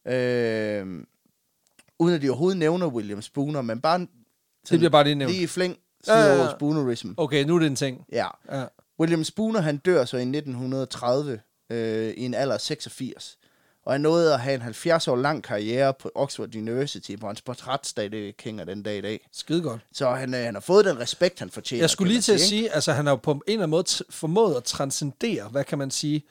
[0.05, 1.03] Øh,
[1.99, 4.07] uden at de overhovedet nævner William Spooner, men bare Det
[4.69, 5.33] bliver bare lige nævnt.
[5.33, 5.77] lige i flæng
[6.07, 6.39] Ja, ja, ja.
[6.39, 7.11] ordet spoonerism.
[7.17, 8.05] Okay, nu er det en ting.
[8.11, 8.27] Ja.
[8.51, 8.65] Ja.
[8.99, 11.39] William Spooner, han dør så i 1930
[11.69, 13.37] øh, i en alder af 86.
[13.85, 17.41] Og han nåede at have en 70 år lang karriere på Oxford University, hvor hans
[17.41, 19.27] portræt stadig hænger den dag i dag.
[19.31, 19.81] Skide godt.
[19.93, 21.83] Så han, øh, han har fået den respekt, han fortjener.
[21.83, 22.47] Jeg skulle lige til at ikke?
[22.47, 25.77] sige, altså han har jo på en eller anden måde formået at transcendere, hvad kan
[25.77, 26.23] man sige,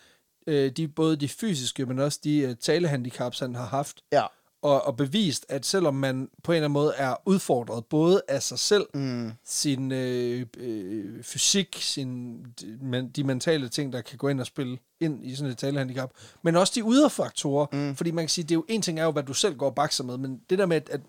[0.47, 4.25] øh, de, både de fysiske, men også de øh, talehandicaps, han har haft, Ja.
[4.63, 8.43] Og, og bevist, at selvom man på en eller anden måde er udfordret, både af
[8.43, 9.33] sig selv, Mm.
[9.45, 14.47] sin øh, øh, fysik, sin, de, men, de mentale ting, der kan gå ind og
[14.47, 16.11] spille ind i sådan et talehandicap,
[16.43, 17.97] men også de ydre faktorer, mm.
[17.97, 19.67] fordi man kan sige, det er jo en ting er jo, hvad du selv går
[19.67, 21.01] og bakser med, men det der med, at, at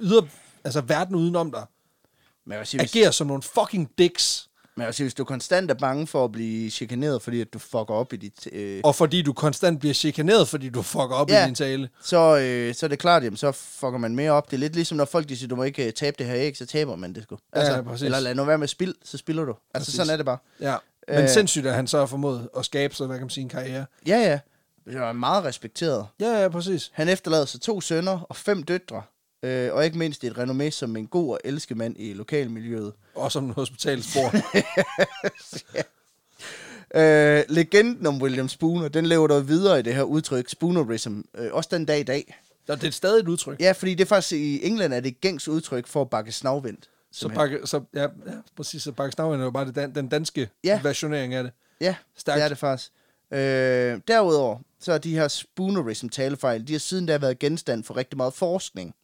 [0.00, 0.28] ydre,
[0.64, 1.66] altså verden udenom dig,
[2.44, 4.49] Men jeg sige, hvis, agerer som nogle fucking dicks,
[4.86, 7.94] men sige, hvis du konstant er bange for at blive chikaneret, fordi at du fucker
[7.94, 8.48] op i dit...
[8.52, 11.44] Øh, og fordi du konstant bliver chikaneret, fordi du fucker op Ja.
[11.44, 11.88] i din tale.
[12.02, 14.50] så, øh, så er det klart, jamen, så fucker man mere op.
[14.50, 16.36] Det er lidt ligesom, når folk de siger, du må ikke øh, tabe det her
[16.36, 17.38] æg, så taber man det sgu.
[17.52, 18.02] Altså, ja, præcis.
[18.04, 19.50] eller lad nu være med spil, så spiller du.
[19.74, 19.94] Altså, Præcis.
[19.94, 20.38] sådan er det bare.
[20.60, 20.76] Ja.
[21.08, 21.28] Men Øh.
[21.28, 23.84] sindssygt, at han så har formået at skabe sig, hvad kan man sige, en karriere.
[24.06, 24.38] Ja, ja.
[24.84, 26.06] Det er meget respekteret.
[26.20, 26.90] Ja, ja, præcis.
[26.94, 29.02] Han efterlader sig to sønner og fem døtre.
[29.42, 32.92] Øh, og ikke mindst et renommé som en god og elsket mand i lokalmiljøet.
[33.14, 34.34] Også som en hospitalsbord.
[36.94, 41.48] Øh, legenden om William Spooner, den lever der videre i det her udtryk, spoonerism, øh,
[41.52, 42.38] også den dag i dag.
[42.68, 43.60] Og det er stadig et udtryk.
[43.60, 46.32] Ja, fordi det er faktisk i England er det et gængs udtryk for at bakke
[46.32, 46.90] snavvendt.
[47.12, 48.08] Så, bakke, så ja, ja,
[48.56, 50.68] præcis, så bakke er jo bare det dan, den danske Ja.
[50.68, 50.80] ja.
[50.82, 51.52] versionering af det.
[51.80, 52.36] Ja, Stærkt.
[52.36, 52.92] det er det faktisk.
[53.32, 57.96] Øh, derudover, så er de her spoonerism talefejl, de har siden da været genstand for
[57.96, 58.94] rigtig meget forskning.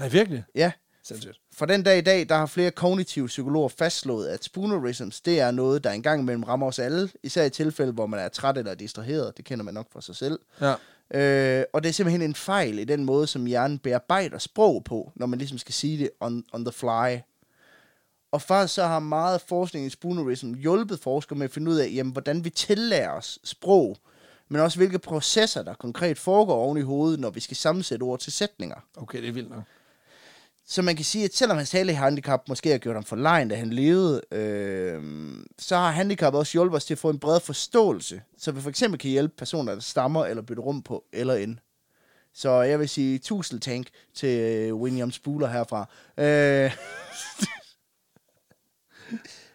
[0.00, 0.44] Nej, virkelig?
[0.54, 0.72] Ja,
[1.02, 1.40] Sindssygt.
[1.52, 5.50] for den dag i dag, der har flere kognitive psykologer fastslået, at spoonerisms, det er
[5.50, 8.74] noget, der engang imellem rammer os alle, især i tilfælde, hvor man er træt eller
[8.74, 9.36] distraheret.
[9.36, 10.38] Det kender man nok fra sig selv.
[10.60, 10.74] Ja.
[11.14, 15.12] Øh, og det er simpelthen en fejl i den måde, som hjernen bearbejder sprog på,
[15.16, 17.18] når man ligesom skal sige det on, on the fly.
[18.32, 21.90] Og faktisk så har meget forskning i spoonerism hjulpet forskere med at finde ud af,
[21.94, 23.96] jamen, hvordan vi tillærer os sprog,
[24.48, 28.18] men også hvilke processer, der konkret foregår oven i hovedet, når vi skal sammensætte ord
[28.18, 28.76] til sætninger.
[28.96, 29.62] Okay, det er vildt nok.
[30.70, 33.54] Så man kan sige, at selvom hans talehandicap måske har gjort ham for lejen, da
[33.54, 35.02] han levede, øh,
[35.58, 38.70] så har handicap også hjulpet os til at få en bred forståelse, så vi for
[38.70, 41.58] eksempel kan hjælpe personer, der stammer eller bytter rum på eller ind.
[42.34, 45.88] Så jeg vil sige tusind tank til øh, William Spuler herfra.
[46.18, 46.76] Øh,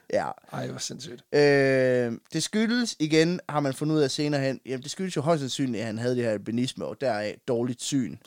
[0.20, 0.30] ja.
[0.52, 1.24] Ej, hvor sindssygt.
[1.34, 5.22] Øh, det skyldes, igen har man fundet ud af senere hen, jamen det skyldes jo
[5.22, 8.18] højst sandsynligt, at han havde det her albinisme, og deraf dårligt syn.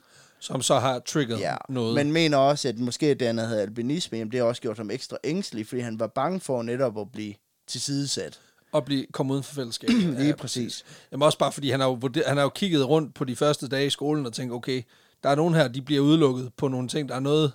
[0.41, 1.95] Som så har trigget Ja, noget.
[1.95, 4.91] men mener også, at måske det, han havde albinisme, jamen det har også gjort ham
[4.91, 7.35] ekstra ængstelig, fordi han var bange for netop at blive
[7.67, 8.41] tilsidesat.
[8.75, 9.97] at blive komme uden for fællesskabet.
[10.21, 10.85] Lige præcis.
[11.13, 13.69] Jamen også bare fordi, han har, jo, han har jo kigget rundt på de første
[13.69, 14.83] dage i skolen og tænkt, okay,
[15.23, 17.53] der er nogen her, de bliver udelukket på nogle ting, der er noget,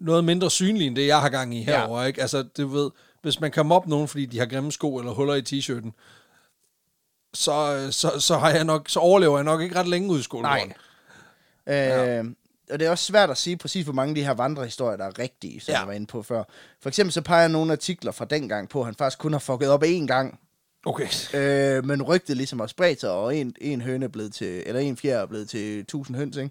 [0.00, 2.20] noget mindre synlige, end det, jeg har gang i herover, ikke?
[2.20, 2.90] Altså, du ved,
[3.22, 5.90] hvis man kan mobbe nogen, fordi de har grimme sko eller huller i t-shirten,
[7.34, 10.22] så, så, så, har jeg nok, så overlever jeg nok ikke ret længe ud i
[10.22, 10.42] skolen.
[10.42, 10.72] Nej.
[11.68, 12.24] Øh,
[12.70, 15.04] og det er også svært at sige præcis, hvor mange af de her vandrehistorier, der
[15.04, 15.78] er rigtige, som Ja.
[15.78, 16.42] jeg var inde på før.
[16.82, 19.68] For eksempel så peger nogle artikler fra dengang på, at han faktisk kun har fucket
[19.68, 20.40] op én gang.
[20.86, 21.06] Okay.
[21.34, 24.80] Øh, men rygtet ligesom har spredt sig, og en, en høne er blevet til, eller
[24.80, 26.50] en fjer er blevet til 1000 høns, ikke?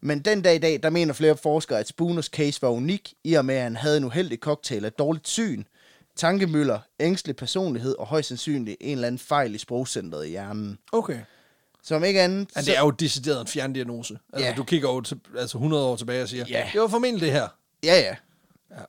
[0.00, 3.34] Men den dag i dag, der mener flere forskere, at Spooners case var unik, i
[3.34, 5.64] og med, at han havde en uheldig cocktail af dårligt syn,
[6.16, 10.78] tankemøller, ængstelig personlighed og højst sandsynligt en eller anden fejl i sprogcentret i hjernen.
[10.92, 11.18] Okay.
[11.82, 12.48] Som ikke andet...
[12.56, 14.18] Men det er jo decideret en fjerndiagnose.
[14.32, 14.54] Altså, Ja.
[14.56, 16.68] du kigger jo til, altså 100 år tilbage og siger, Ja.
[16.72, 17.48] det var formentlig det her.
[17.84, 18.16] Ja, ja.
[18.70, 18.82] Ja.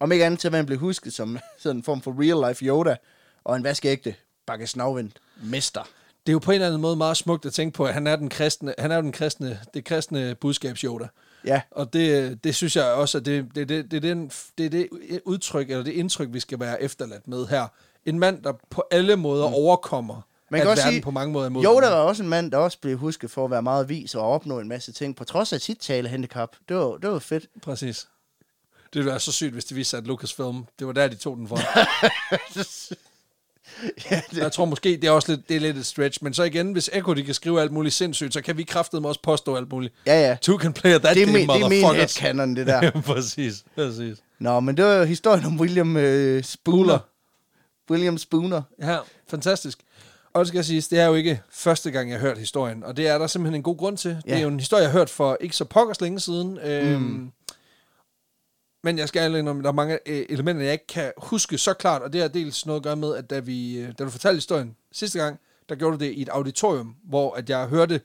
[0.00, 2.96] Om ikke andet til, at man blev husket som sådan en form for real-life Yoda,
[3.44, 4.14] og en vaskeægte
[4.46, 5.82] bakke snavvendt mester.
[6.26, 8.06] det er jo på en eller anden måde meget smukt at tænke på, at han
[8.06, 11.08] er den kristne, han er jo den kristne, det kristne budskabsjoda.
[11.44, 14.66] Ja, Og det, det synes jeg også, at det, det, det, det, er den, det
[14.66, 14.88] er det
[15.24, 17.66] udtryk, eller det indtryk, vi skal være efterladt med her.
[18.06, 19.54] En mand, der på alle måder mm.
[19.54, 20.20] overkommer,
[20.50, 21.92] Man at kan også verden sige- på mange måder er Yoda ham.
[21.96, 24.60] var også en mand, der også blev husket for at være meget vis og opnå
[24.60, 26.48] en masse ting, på trods af sit talehandicap.
[26.68, 27.46] Det var, det var fedt.
[27.62, 28.06] Præcis.
[28.92, 31.14] Det ville være så sygt, hvis det viste sig, at Lucasfilm, det var der, de
[31.14, 31.56] tog den fra.
[34.10, 36.34] ja, det, Jeg tror måske, det er også lidt, det er lidt et stretch, men
[36.34, 39.20] så igen, hvis Echo de kan skrive alt muligt sindssygt, så kan vi kraftedeme også
[39.22, 39.94] påstå alt muligt.
[40.06, 40.36] ja, ja.
[40.42, 42.90] Two can play at that Det er, game, min, det er min headcanon, det der.
[43.12, 44.18] Præcis, præcis.
[44.38, 46.98] Nå, men det var jo historien om William øh, Spooler.
[47.90, 48.62] William Spooner.
[48.80, 49.78] Ja, fantastisk.
[50.36, 52.84] Og det skal jeg sige, det er jo ikke første gang, jeg har hørt historien,
[52.84, 54.10] og det er der simpelthen en god grund til.
[54.10, 54.30] Ja.
[54.30, 56.58] Det er jo en historie, jeg har hørt for ikke så pokkers længe siden.
[56.58, 57.32] Øhm, Mm.
[58.84, 61.74] Men jeg skal ærlig indrømme, der er mange øh, elementer, jeg ikke kan huske så
[61.74, 64.10] klart, og det har dels noget at gøre med, at da, vi, øh, da du
[64.10, 68.00] fortalte historien sidste gang, der gjorde du det i et auditorium, hvor at jeg hørte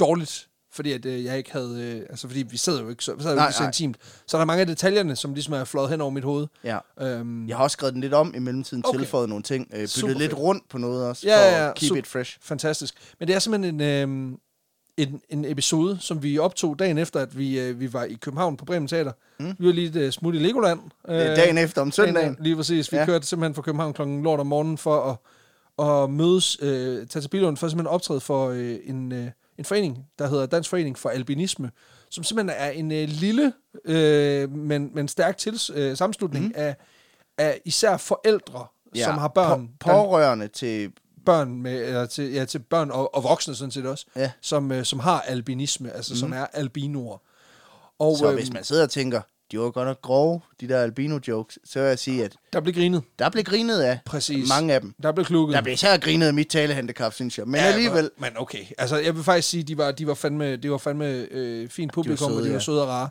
[0.00, 3.14] dårligt, fordi at, øh, jeg ikke havde, øh, altså fordi vi sad jo ikke så,
[3.14, 3.68] vi sad jo Nej, ikke så nej.
[3.68, 3.96] intimt.
[4.26, 6.46] Så der er mange af detaljerne, som ligesom er fløjet hen over mit hoved.
[6.64, 6.78] Ja.
[7.00, 8.98] Øhm, Jeg har også skrevet den lidt om i mellemtiden, Okay.
[8.98, 10.34] tilføjet nogle ting, øh, byttet lidt fedt.
[10.38, 11.98] rundt på noget også, Ja, for ja, ja, at keep super.
[11.98, 12.38] it fresh.
[12.42, 12.94] fantastisk.
[13.18, 14.38] Men det er simpelthen en, øh,
[14.96, 18.56] en, en episode, som vi optog dagen efter, at vi, øh, vi var i København
[18.56, 19.12] på Bremen Teater.
[19.40, 19.54] Mm.
[19.58, 20.80] Vi var lige et øh, smut i Legoland.
[21.08, 22.36] Øh, dagen efter om søndagen.
[22.40, 22.92] Lige præcis.
[22.92, 23.06] Vi ja.
[23.06, 25.18] Kørte simpelthen fra København klokken lort om morgenen for
[25.78, 29.26] at, at mødes, øh, tage til Bilund for simpelthen optræde for øh, en, øh,
[29.58, 31.70] en forening, der hedder Dansk Forening for Albinisme,
[32.10, 33.52] som simpelthen er en øh, lille,
[33.84, 36.52] øh, men, men stærk tils, øh, sammenslutning mm.
[36.56, 36.76] af,
[37.38, 39.04] af især forældre, ja.
[39.04, 40.92] som har børn, På, pårørende til...
[41.26, 44.30] børn med, eller til, ja, til børn og, og voksne sådan set også, Ja.
[44.40, 46.18] som, øh, som har albinisme, altså mm.
[46.18, 47.18] som er albinoer.
[47.98, 49.20] Og Så øhm, hvis man sidder og tænker,
[49.52, 52.74] de var godt nok grove, de der albino-jokes, så vil jeg sige, at der blev
[52.74, 54.48] grinet, der blev grinet af præcis.
[54.48, 54.94] mange af dem.
[55.02, 55.54] Der blev klukket.
[55.54, 57.46] Der blev især grinet af mit talehandicap, synes jeg.
[57.46, 60.56] Men ja, alligevel, Men okay, altså jeg vil faktisk sige, de var, de var fandme,
[60.56, 62.60] de var fandme øh, fint publikum, søde, og de var ja.
[62.60, 63.08] søde og rare.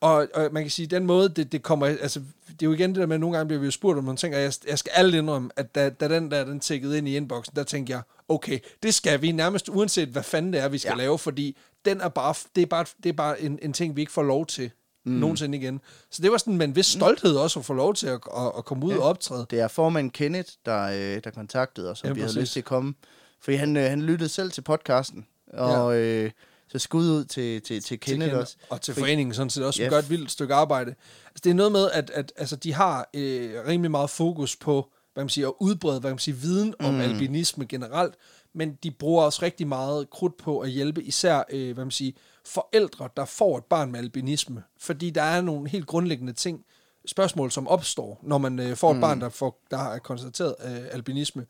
[0.00, 2.90] Og, og man kan sige, den måde, det, det kommer, altså, det er jo igen
[2.90, 4.78] det der med, at nogle gange bliver vi jo spurgt om ting, og jeg, jeg
[4.78, 7.92] skal alle indrømme, at da, da den der, den tækkede ind i inboxen, der tænkte
[7.92, 10.90] jeg, okay, det skal vi nærmest uanset, hvad fanden det er, vi skal.
[10.90, 10.96] Ja.
[10.96, 14.00] lave, fordi den er bare, det er bare, det er bare en, en ting, vi
[14.00, 14.70] ikke får lov til
[15.04, 15.12] mm.
[15.12, 15.80] nogensinde igen.
[16.10, 18.52] Så det var sådan med en vis stolthed også at få lov til at, at,
[18.58, 18.98] at komme ud ja.
[18.98, 19.46] og optræde.
[19.50, 22.40] det er formand Kenneth, der, øh, der kontaktede os, og Ja, vi havde præcis.
[22.40, 22.94] lyst til at komme.
[23.40, 26.30] Fordi han, øh, han lyttede selv til podcasten, og øh,
[26.68, 28.56] så skud ud til, til, til Kenneth Kender, også.
[28.70, 29.90] Og til foreningen sådan set også, som Ja.
[29.90, 30.90] gør et vildt stykke arbejde.
[31.26, 34.90] Altså, det er noget med, at, at altså, de har øh, rimelig meget fokus på
[35.14, 37.00] hvad man siger, at udbrede hvad man siger, viden om Mm.
[37.00, 38.14] albinisme generelt,
[38.54, 42.12] men de bruger også rigtig meget krudt på at hjælpe især øh, hvad man siger,
[42.46, 44.62] forældre, der får et barn med albinisme.
[44.78, 46.64] Fordi der er nogle helt grundlæggende ting,
[47.06, 49.00] spørgsmål, som opstår, når man øh, får et Mm.
[49.00, 51.46] barn, der, får, der har konstateret øh, albinisme.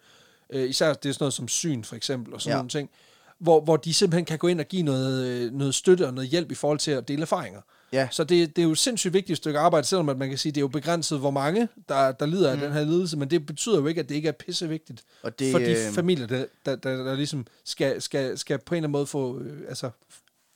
[0.51, 2.57] Øh, især det er sådan noget som syn, for eksempel, og sådan ja.
[2.57, 2.91] Nogle ting
[3.39, 6.31] hvor, hvor de simpelthen kan gå ind og give noget, øh, noget støtte og noget
[6.31, 7.61] hjælp i forhold til at dele erfaringer.
[7.93, 8.09] Ja.
[8.11, 10.51] Så det, det er jo et sindssygt vigtigt stykke arbejde, selvom at man kan sige,
[10.51, 12.63] at det er jo begrænset, hvor mange, der, der lider af Mm.
[12.63, 15.53] den her lidelse, men det betyder jo ikke, at det ikke er pissevigtigt Og det,
[15.53, 18.87] for de øh, familier, der, der, der, der ligesom skal, skal, skal på en eller
[18.89, 19.91] anden måde få, øh, altså,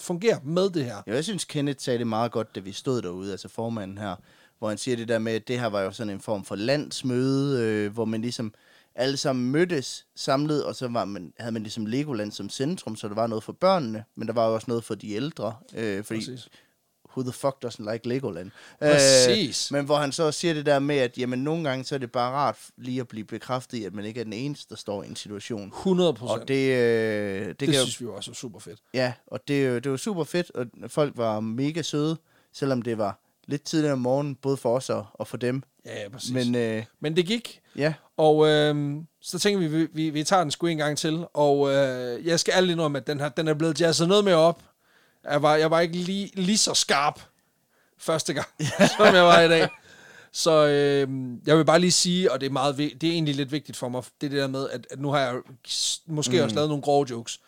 [0.01, 1.03] fungere med det her.
[1.07, 4.17] Ja, jeg synes, Kenneth sagde det meget godt, da vi stod derude, altså formanden her,
[4.59, 6.57] hvor han siger det der med, at det her var jo sådan en form for
[6.57, 8.55] landsmøde, øh, hvor man ligesom
[8.95, 13.09] alle sammen mødtes samlet, og så var man, havde man ligesom Legoland som centrum, så
[13.09, 16.05] der var noget for børnene, men der var jo også noget for de ældre, øh,
[16.05, 16.49] fordi Præcis.
[17.19, 18.51] Who the fuck doesn't like Legoland?
[18.81, 19.73] Præcis.
[19.73, 21.99] Øh, men hvor han så siger det der med, at jamen, nogle gange så er
[21.99, 24.77] det bare rart lige at blive bekræftet i, at man ikke er den eneste, der
[24.77, 25.69] står i en situation.
[25.69, 26.41] 100 procent.
[26.43, 28.79] Og det, øh, det, det, kan jo synes vi jo også er super fedt.
[28.95, 32.17] Ja, og det, jo- det var super fedt, og folk var mega søde,
[32.53, 35.63] selvom det var lidt tidligere om morgenen, både for os og, og for dem.
[35.87, 36.31] Ja, ja præcis.
[36.33, 40.43] Men øh, Men det gik, ja, Og øh, så tænker vi, vi, vi, vi tager
[40.43, 41.25] den sgu en gang til.
[41.35, 44.35] Og øh, jeg skal ærligt indrømme, at den, her, den er blevet jazzet noget mere
[44.37, 44.63] op.
[45.25, 47.21] Jeg var, jeg var ikke lige, lige så skarp
[47.99, 48.47] første gang,
[48.97, 49.69] som jeg var i dag.
[50.33, 51.09] Så øh,
[51.47, 53.89] jeg vil bare lige sige, og det er, meget, det er egentlig lidt vigtigt for
[53.89, 55.35] mig, det er det der med, at, at nu har jeg
[56.07, 56.43] måske mm.
[56.43, 57.41] også lavet nogle grove jokes.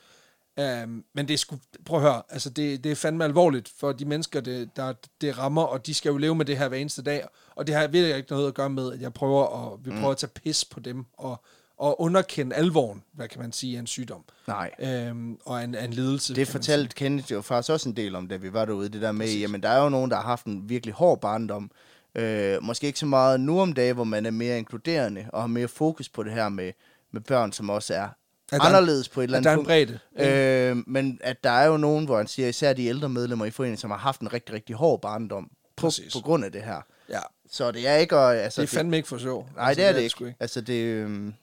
[0.57, 3.93] Um, men det er sgu, prøv at høre, altså det, det er fandme alvorligt for
[3.93, 6.79] de mennesker, det, der, det rammer, og de skal jo leve med det her hver
[6.79, 7.25] eneste dag.
[7.55, 10.11] Og det har virkelig ikke noget at gøre med, at jeg prøver at, vi prøver
[10.11, 11.45] at tage pis på dem, og,
[11.81, 14.25] og underkende alvoren, hvad kan man sige, af en sygdom.
[14.47, 14.71] nej.
[15.11, 16.35] Um, og en, en lidelse.
[16.35, 18.89] Det fortalte Kenneth jo faktisk også en del om, da vi var derude.
[18.89, 21.71] Det der med, jamen der er jo nogen, der har haft en virkelig hård barndom.
[22.15, 25.47] Øh, måske ikke så meget nu om dagen, hvor man er mere inkluderende, og har
[25.49, 26.73] mere fokus på det her med,
[27.13, 28.09] med børn, som også er
[28.53, 30.01] en- anderledes på et eller At der er andet en punkt.
[30.17, 30.31] bredde.
[30.31, 30.71] ikke?
[30.71, 33.51] Øh, men at der er jo nogen, hvor han siger, især de ældre medlemmer i
[33.51, 35.45] foreningen, som har haft en rigtig, rigtig hård barndom
[35.77, 36.13] på, Præcis.
[36.13, 36.81] på grund af det her.
[37.09, 37.21] ja,
[37.51, 38.17] Så det er ikke...
[38.17, 39.49] at- Altså, det er fandme ikke for sjov.
[39.57, 40.37] Nej, Altså, det er det sgu ikke.
[40.41, 40.75] Altså, det...
[40.85, 41.35] øhm,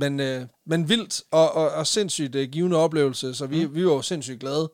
[0.00, 3.74] Men, øh, men vildt og, og, og sindssygt øh, givende oplevelse, så vi, mm.
[3.74, 4.70] vi var jo sindssygt glade.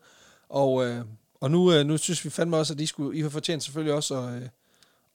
[0.49, 1.01] Og, øh,
[1.41, 3.93] og nu, øh, nu synes vi fandme også, at de skulle, I har fortjent selvfølgelig
[3.93, 4.47] også at, øh,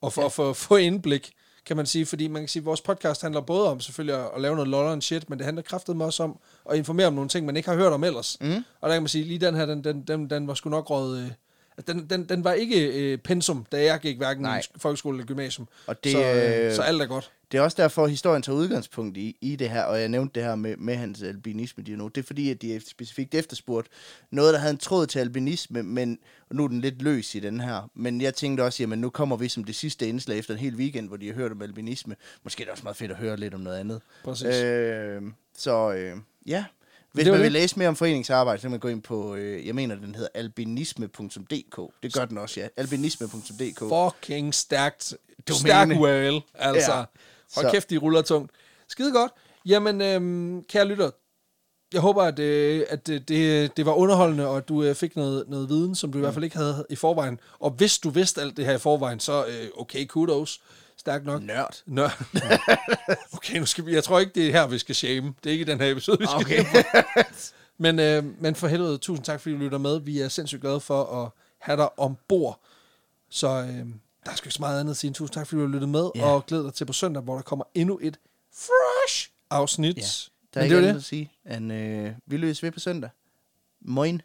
[0.03, 0.25] at, få, Ja.
[0.25, 1.31] at få, få indblik,
[1.65, 2.05] kan man sige.
[2.05, 4.69] Fordi man kan sige, at vores podcast handler både om selvfølgelig at, at lave noget
[4.69, 6.39] lol and shit, men det handler kraftedeme også om
[6.71, 8.37] at informere om nogle ting, man ikke har hørt om ellers.
[8.41, 8.63] Mm.
[8.81, 10.89] Og der kan man sige, lige den her, den, den, den, den var sgu nok
[10.89, 11.31] råd øh,
[11.77, 14.57] Altså, den, den, den var ikke øh, pensum, da jeg gik hverken Nej.
[14.59, 15.67] i sk- folkeskole eller gymnasium.
[15.87, 17.31] Og det, så, øh, øh, så alt er godt.
[17.51, 20.35] Det er også derfor, at historien tager udgangspunkt i, i det her, og jeg nævnte
[20.39, 22.11] det her med, med hans albinisme diagnose.
[22.15, 23.87] Det er fordi, at de specifikt efterspurgt
[24.31, 26.19] noget, der havde en tråd til albinisme, men
[26.51, 27.89] nu er den lidt løs i den her.
[27.95, 30.75] Men jeg tænkte også, jamen nu kommer vi som det sidste indslag efter en hel
[30.75, 32.15] weekend, hvor de har hørt om albinisme.
[32.43, 34.01] Måske er det også meget fedt at høre lidt om noget andet.
[34.23, 34.47] Præcis.
[34.63, 35.21] Øh,
[35.57, 36.17] så øh,
[36.47, 36.65] ja,
[37.13, 37.51] hvis man vil det.
[37.51, 40.29] læse mere om foreningsarbejde, så kan man gå ind på, øh, jeg mener, den hedder
[40.33, 41.81] albinisme.dk.
[42.03, 42.67] Det gør den også, ja.
[42.77, 43.79] Albinisme.dk.
[43.79, 45.13] Fucking stærkt.
[45.47, 45.59] Domæne.
[45.59, 46.91] Stærk whale, altså.
[46.93, 47.03] Ja.
[47.55, 48.51] Hold Så- kæft, de ruller tungt.
[48.87, 49.31] Skide godt.
[49.65, 51.09] Jamen, øhm, kære lytter,
[51.93, 55.15] jeg håber, at, øh, at øh, det, det var underholdende, og at du øh, fik
[55.15, 57.39] noget, noget viden, som du i hvert fald ikke havde i forvejen.
[57.59, 60.61] Og hvis du vidste alt det her i forvejen, så øh, okay, kudos.
[61.03, 61.41] Stærkt nok.
[61.43, 61.81] Nørd.
[61.85, 62.09] Nå.
[63.33, 65.33] okay, nu skal vi, jeg tror ikke, det er her, vi skal shame.
[65.43, 66.83] Det er ikke den her episode, vi skal Okay.
[67.77, 69.99] men, øh, men for helvede, tusind tak, fordi du lytter med.
[69.99, 71.29] Vi er sindssygt glade for at
[71.59, 72.59] have dig ombord.
[73.29, 73.67] Så øh,
[74.25, 75.13] der er sgu ikke så meget andet at sige.
[75.13, 76.25] Tusind tak, fordi du har lyttet med, Ja.
[76.25, 78.17] og glæd dig til på søndag, hvor der kommer endnu et
[78.53, 79.97] fresh afsnit.
[79.97, 80.01] Ja.
[80.01, 80.99] Der Men er det ikke var andet det.
[80.99, 83.09] at sige, end øh, vi løses ved på søndag.
[83.81, 84.21] Moin.